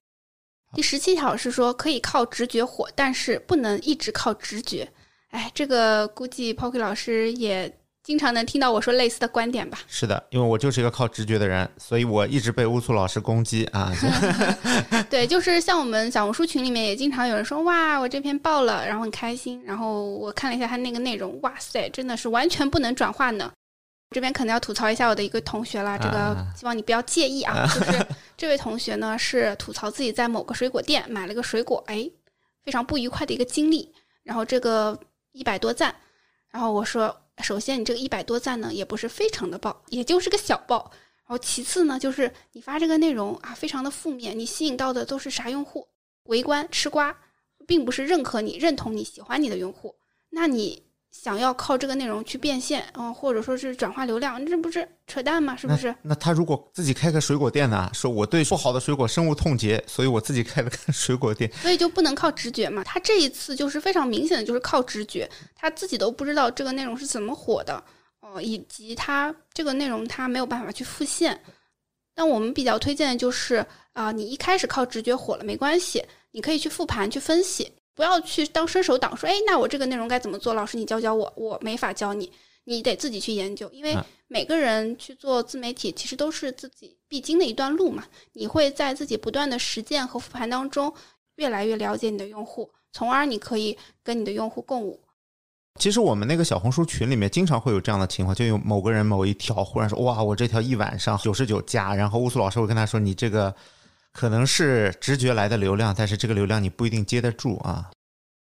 [0.73, 4.91] 第十七条是说可以靠直觉火，但是不能一直靠直觉。
[5.35, 9.79] 哎，这个估计 Pocky 老师也经常能听到我说类似的观点吧？
[9.85, 13.91] 是的，因为我就是一个靠直觉的人，所以我一直被乌苏老师攻击啊。
[15.09, 19.61] 对，就是像我们小红书群里面也经常有人说哇，我这篇爆了，然后很开心。
[19.65, 23.51] 然后我看了一下他那个内容，哇塞，真的是完全不能转化呢。
[24.11, 27.67] 这边可能要吐槽一下我的一个同学啦，这个啊希望你不要介意啊。
[27.67, 28.05] 就是
[28.37, 32.09] 这位同学呢是吐槽自己在某个水果店买了个水果，哎，
[32.63, 33.91] 非常不愉快的一个经历。
[34.23, 34.97] 然后这个
[35.35, 35.93] 一百多赞，
[36.49, 40.89] 然后我说，首先你这个一百多赞呢也不是非常的爆，也就是个小爆。
[41.27, 45.87] 然后其次呢，就是你发这个内容啊，非常的负面，你吸引到的都是啥用户？
[46.23, 47.17] 围观吃瓜，
[47.67, 49.95] 并不是认可你、认同你、喜欢你的用户。
[50.29, 50.84] 那你
[51.23, 55.55] 想要靠这个内容去变现，嗯、或者说是转化流量，这不是扯淡吗？
[55.55, 55.95] 是不是？
[56.01, 57.89] 那他如果自己开个水果店呢？
[57.93, 61.51] 说我对不好的水果深恶痛绝，所以我自己开了个 水果店。
[61.61, 62.83] 所以就不能靠直觉嘛。
[62.83, 67.81] 他这一次就是非常明显的就是靠直觉，他自己都不知道这个内容是怎么火的，
[68.19, 71.39] 哦、以及他这个内容他没有办法去复现。
[72.13, 80.53] 但我们比较推荐的就是啊、你一开始靠直觉火了没关系，你可以去复盘去分析，不要去当伸手党说，哎，那我这个内容该怎么做？
[80.53, 82.31] 老师你教教我，我没法教你，
[82.65, 88.03] 你得自己去研究，因为嗯每个人去做自媒体其实都是自己必经的一段路嘛。
[88.33, 90.93] 你会在自己不断的实践和复盘当中，
[91.37, 94.99] 越来越了解你的用户，从而你可以跟你的用户共舞。
[95.79, 103.53] 其实我们那个小红书群里面经常会有这样的情况，就有某个人某一条忽然说哇，我这条一晚上九十九加，然后乌苏老师会跟他说，你这个
[104.15, 107.91] 可能是直觉来的流量，但是这个流量你不一定接得住啊。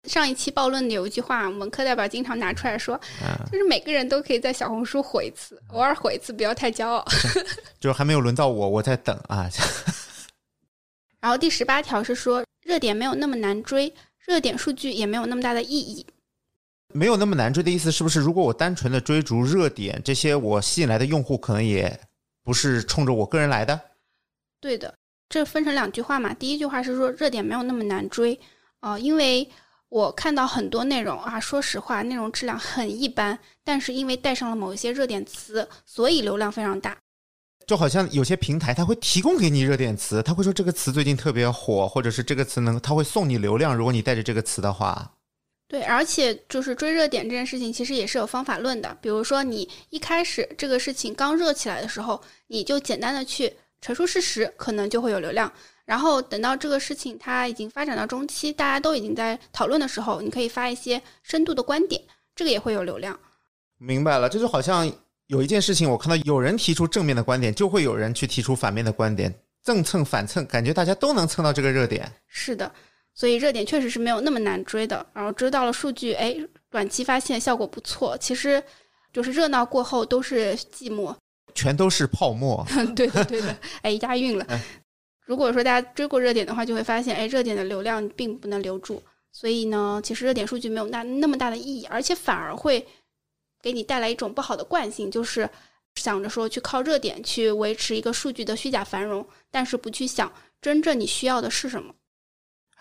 [0.09, 7.05] 上一期暴论里有一句话，我们课代表经常拿出来说，嗯，就是每个人都可以在小红书火一次，偶尔火一次，不要太骄傲。
[7.79, 9.49] 就是还没有轮到我，我在等啊。
[11.21, 16.05] 然后第十八条是说，热点没有那么难追，热点数据也没有那么大的意义。
[16.93, 18.19] 没有那么难追的意思是不是？
[18.19, 21.97] 如果我单纯的追逐热点，这些我吸引来的用户可能也
[22.43, 23.79] 不是冲着我个人来的。
[24.59, 24.93] 对的，
[25.33, 26.31] 这分成两句话嘛。
[26.35, 28.39] 第一句话是说热点没有那么难追，
[28.81, 29.49] 呃，因为
[29.89, 36.95] 我看到很多内容啊，说实话，内容质量很一般，但是因为带上了某一些热点词，所以流量非常大。
[37.65, 43.75] 就好像有些平台它会提供给你热点词，它会说这个词最近特别火，或者是这个词能，它会送你流量。
[43.75, 45.13] 如果你带着这个词的话，
[45.67, 48.95] 对，而且就是追热点这件事情，其实也是有方法论的。
[49.01, 53.51] 比如说，你一开始这个事情刚热起来的时候，你就简单的去
[53.83, 55.51] 陈述事实，可能就会有流量。
[55.83, 62.01] 然后等到这个事情它已经发展到中期，大家都已经在讨论的时候，你可以发一些深度的观点，
[62.33, 63.19] 这个也会有流量。
[63.77, 64.89] 明白了，这就好像
[65.27, 72.09] 有一件事情，我看到有人提出正面的观点，就会有人去提出反面的观点，正蹭反蹭，感觉大家都能蹭到这个热点。
[72.27, 72.71] 是的，
[73.13, 75.05] 所以热点确实是没有那么难追的。
[75.11, 76.33] 然后追到了数据，哎，
[76.69, 78.63] 短期发现效果不错，其实
[79.11, 81.13] 就是热闹过后都是寂寞。
[81.53, 84.45] 全都是泡沫， 对的，对的，哎，押韵了。
[85.25, 89.01] 如果说大家追过热点的话，就会发现，哎，热点的流量并不能留住，
[89.31, 92.85] 所以呢，其实热点数据没有那那么大的意义，而且反而会
[93.61, 95.49] 给你带来一种不好的惯性，就是
[95.95, 100.31] 想着说去靠热点去维持一个数据的虚假繁荣，但是不去想
[100.61, 101.93] 真正你需要的是什么。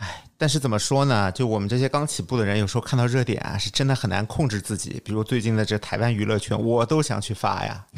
[0.03, 1.31] 唉，但是怎么说呢？
[1.31, 5.01] 就我们这些刚起步的人，有时候看到热点啊，是真的很难控制自己。
[5.05, 7.87] 比如最近的这台湾娱乐圈，我都想去发呀。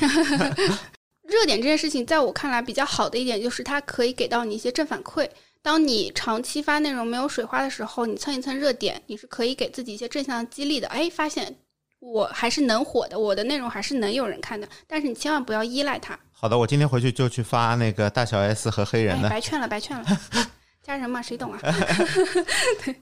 [1.26, 5.26] 热点这件事情，在我看来比较好的一点就是它可以给到你一些正反馈。
[5.62, 10.86] 当你长期发内容没有水花的时候，你蹭一蹭热点，你是可以给自己一些正向激励的。
[10.88, 11.56] 哎，发现
[12.00, 14.68] 我还是能火的，我的内容还是能有人看的。
[14.86, 16.16] 但是你千万不要依赖它。
[16.30, 19.30] 好的，我今天回去就去发那个大小 S 和黑人哎，的。
[19.30, 20.04] 白劝了，白劝了，
[20.84, 21.58] 家人嘛，谁懂啊？
[22.84, 22.94] 对，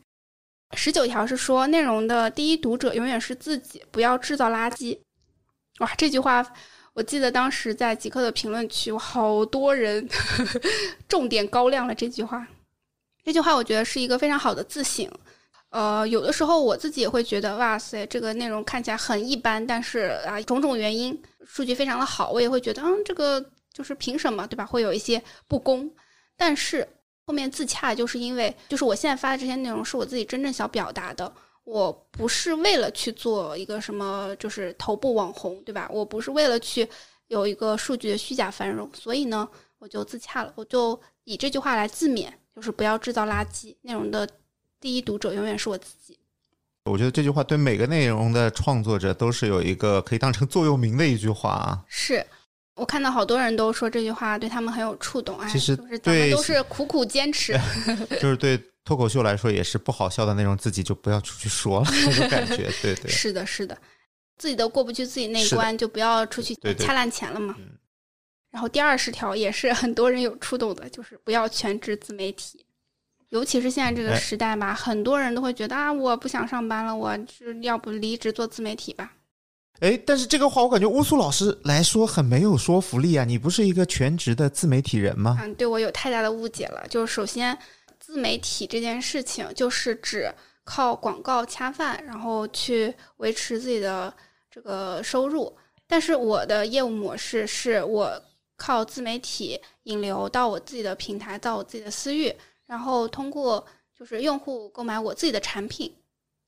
[0.75, 4.97] 十九条是说内容的第一读者永远是自己，不要制造垃圾。
[5.81, 6.47] 哇，这句话
[6.93, 10.09] 我记得当时在极客的评论区，好多人
[11.09, 12.47] 重点高亮了这句话。
[13.25, 15.11] 这句话我觉得是一个非常好的自省。
[15.71, 24.65] 呃，有的时候我自己也会觉得，哇塞，这个内容看起来很一般，但是啊，种种原因，数据非常的好，我也会觉得，嗯，这个就是凭什么，对吧？
[24.65, 25.91] 会有一些不公。
[26.37, 26.87] 但是
[27.27, 31.33] 后面自洽，就是因为就是我现在发的这些内容是我自己真正想表达的，
[31.65, 35.89] 我不是为了去做一个什么就是头部网红，对吧？
[35.91, 36.87] 我不是为了去
[37.29, 39.49] 有一个数据的虚假繁荣，所以呢，
[39.79, 44.29] 我就自洽了，我就以这句话来自勉，就是不要制造垃圾，内容的
[44.81, 46.19] 第一读者永远是我自己。
[46.85, 51.85] 我觉得这句话对每个内容的创作者都是有一个可以当成座右铭的一句话啊。
[51.87, 52.27] 是
[52.75, 57.59] 我看到好多人都说这句话对他们很有触动，哎，其实就是咱们对都是苦苦坚持，
[58.21, 62.71] 就是对脱口秀来说，也是不好笑的那种，自己就不要出去说了，那种感觉。
[62.81, 63.77] 对对，是的，是的，
[64.39, 67.55] 自己都过不去自己那一关，就不要出去掐烂钱了嘛。
[67.59, 67.79] 嗯
[68.51, 72.63] 然后第二十条也是很多人有触动的，就是不要全职自媒体。
[73.31, 79.11] 尤其是现在这个哎时代吧，很多人都会觉得啊，我不想上班了，我是要不离职做自媒体吧。
[79.81, 83.25] 哎，但是这个话我感觉乌苏老师来说很没有说服力啊！
[83.25, 85.37] 你不是一个全职的自媒体人吗？
[85.43, 86.87] 嗯，对我有太大的误解了。
[86.89, 87.59] 就是首先，
[87.99, 94.15] 自媒体这件事情就是指靠广告恰饭，然后去维持自己的
[94.49, 95.53] 这个收入。
[95.89, 98.23] 但是我的业务模式是我
[98.57, 102.33] 靠自媒体引流到我自己的平台，到我自己的私域，
[102.67, 103.67] 然后通过
[103.99, 105.93] 就是用户购买我自己的产品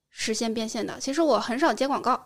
[0.08, 1.00] 实现变现的。
[1.00, 2.24] 其实我很少接广告，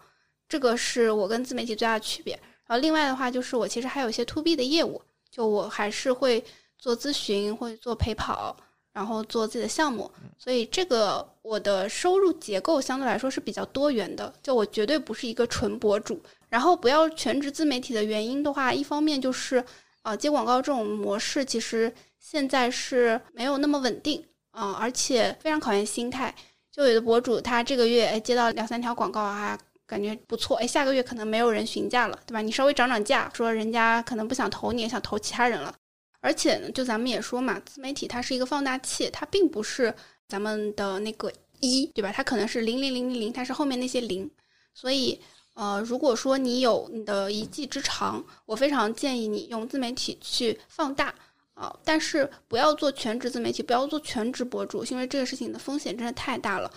[0.49, 2.32] 这个是我跟自媒体最大的区别。
[2.66, 6.44] 然后另外的话，就是我其实还有一些 to B 的业务，就我还是会
[6.78, 8.57] 做咨询，会做陪跑，
[8.92, 14.32] 然后做自己的项目，所以这个我的收入结构相对来说是比较多元的。
[14.42, 19.64] 就我绝对不是一个纯博主，然后不要全职自媒体的原因的话，一方面就是
[20.03, 26.34] 呃接广告这种模式其实现在是没有那么稳定啊、而且非常考验心态。
[26.70, 29.59] 就有的博主他这个月哎接到两三条广告啊，
[29.89, 32.43] 感觉不错，哎，下个月可能没有人询价了，对吧？
[32.43, 35.74] 你稍微涨涨价，说人家可能不想投你，想投其他人了。
[36.20, 39.93] 而且呢，就咱们也说嘛，自媒体它是一个放大器，它并不是
[40.28, 42.12] 咱们的那个一，对吧？
[42.14, 44.30] 它可能是零零零零零，它是后面那些零。
[44.74, 45.18] 所以，
[45.55, 51.14] 呃，如果说你有你的一技之长，我非常建议你用自媒体去放大
[51.55, 56.70] 啊、但是不要做全职自媒体，不要做全职博主，因为这个事情的风险真的太大了。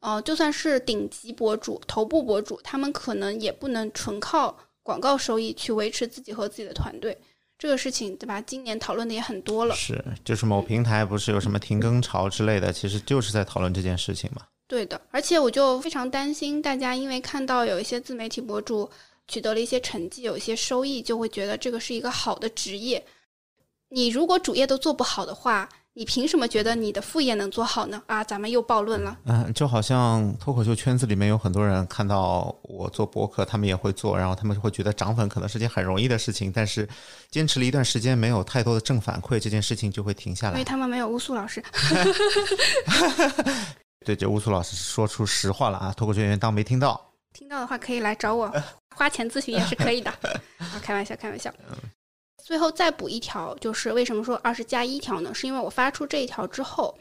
[0.00, 7.16] 呃，就算是顶级博主、头部博主，他们可能也不能纯靠广告收益去维持自己和自己的团队。
[7.58, 8.38] 这个事情，对吧？
[8.42, 9.74] 今年讨论的也很多了。
[9.74, 14.42] 是，就是某平台不是有什么停更潮之类的，其实就是在讨论这件事情嘛。
[14.68, 18.88] 对的，而且我就非常担心大家，因为看到有一些自媒体博主
[19.26, 23.02] 取得了一些成绩，有一些收益，就会觉得这个是一个好的职业。
[23.88, 25.66] 你如果主业都做不好的话，
[25.98, 28.02] 你凭什么觉得你的副业能做好呢？
[28.06, 29.16] 啊，咱们又暴论了。
[29.24, 36.86] 嗯，就好像脱口秀圈子里面有很多人看到我做博客，他们也会做，然后他们会觉得涨粉可能是件很容易的事情，但是
[37.30, 40.52] 坚持了一段时间没有太多的正反馈，这件事情就会停下来。
[40.52, 41.64] 因为他们没有乌苏老师。
[44.04, 45.94] 对着乌苏老师说出实话了啊！
[45.96, 47.00] 脱口秀演员当没听到。
[47.32, 48.52] 听到的话可以来找我，
[48.94, 50.10] 花钱咨询也是可以的。
[50.60, 51.50] 啊，开玩笑，开玩笑。
[52.46, 55.34] 最后再补一条，就是为什么说二十加一条呢？
[55.34, 56.96] 是因为我发出这一条之后，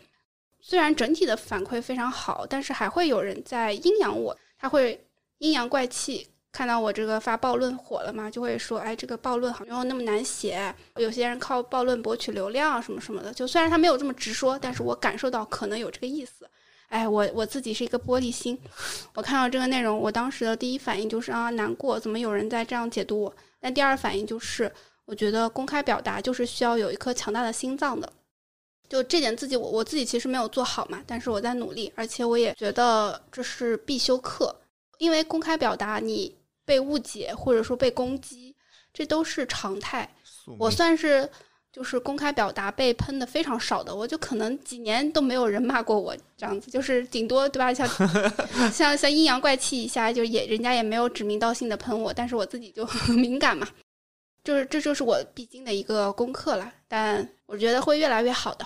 [0.59, 4.99] 虽然整体的反馈非常好，但是还会有人在阴阳我，他会
[5.37, 6.27] 阴阳怪气。
[6.51, 10.73] 看到我这个发暴论火了嘛，就会说，哎，这个暴论好像那么难写。
[10.95, 16.49] 有些人靠暴论博取流量什么什么的，就虽然他没有这么直说，但是我感受到可能有这个意思。
[16.87, 18.59] 哎，我我自己是一个玻璃心，
[19.13, 23.35] 我看到这个内容，我当时的第一反应就是啊难过，怎么有人在这样解读我？
[23.59, 24.71] 但第二反应就是，
[25.05, 28.11] 我觉得公开表达就是需要有一颗强大的心脏的。
[28.87, 34.55] 就这点自己我我自己其实没有做好嘛，但是我在努力，而且我也觉得这是必修课，
[34.99, 36.35] 因为公开表达你
[36.65, 38.55] 被误解或者说被攻击，
[38.93, 40.07] 这都是常态。
[40.59, 41.27] 我算是
[41.73, 47.73] 就是公开表达被喷的非常少的，我就可能几年都没有人骂过我这样子，就是顶多对吧？
[47.73, 47.87] 像
[48.71, 53.67] 像像阴阳怪气一下，就也人家也没有指名道姓的喷我，但是我自己就很 敏感嘛，
[54.45, 56.71] 就是这就是我必经的一个功课了。
[56.87, 58.65] 但我觉得会越来越好的。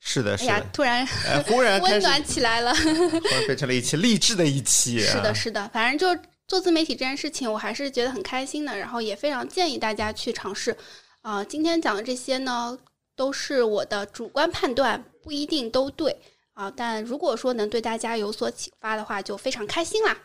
[0.00, 2.74] 是的，哎是的，，呀突然哎，忽然， 温暖起来了。
[3.46, 5.00] 变成了一期励志的一期。
[5.08, 10.76] 啊是的，，是的，反正就做自媒体这件事情，我还是觉得很开心的，然后也非常建议大家去尝试。
[11.22, 12.78] 啊、今天讲的这些呢，
[13.16, 16.16] 都是我的主观判断，不一定都对
[16.54, 20.16] 啊、但如果说能对大家有所启发的话，就非常开心啦。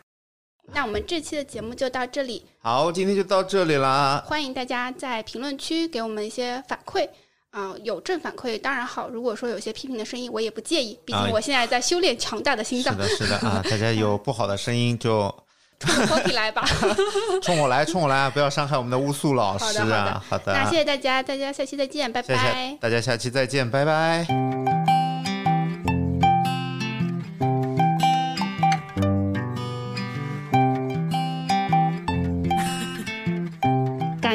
[0.74, 4.22] 那我们这期的节目就到这里，好，今天就到这里啦。
[4.26, 7.08] 欢迎大家在评论区给我们一些反馈。
[7.50, 9.10] 啊、有正反馈当然好。
[9.10, 12.94] 如果说有些批评的声音，我也不介意，毕啊竟我现在在修炼强大的心脏。
[12.94, 15.30] 是的，是的啊， 大家有不好的声音就
[15.78, 16.66] 冲着 Pocky 来吧。
[17.42, 20.24] 冲我来，冲我来，不要伤害我们的乌素老师好的啊！
[20.30, 22.74] 好的，那谢谢大家，大家下期再见，拜拜。
[22.80, 25.01] 大家，下期再见，拜拜。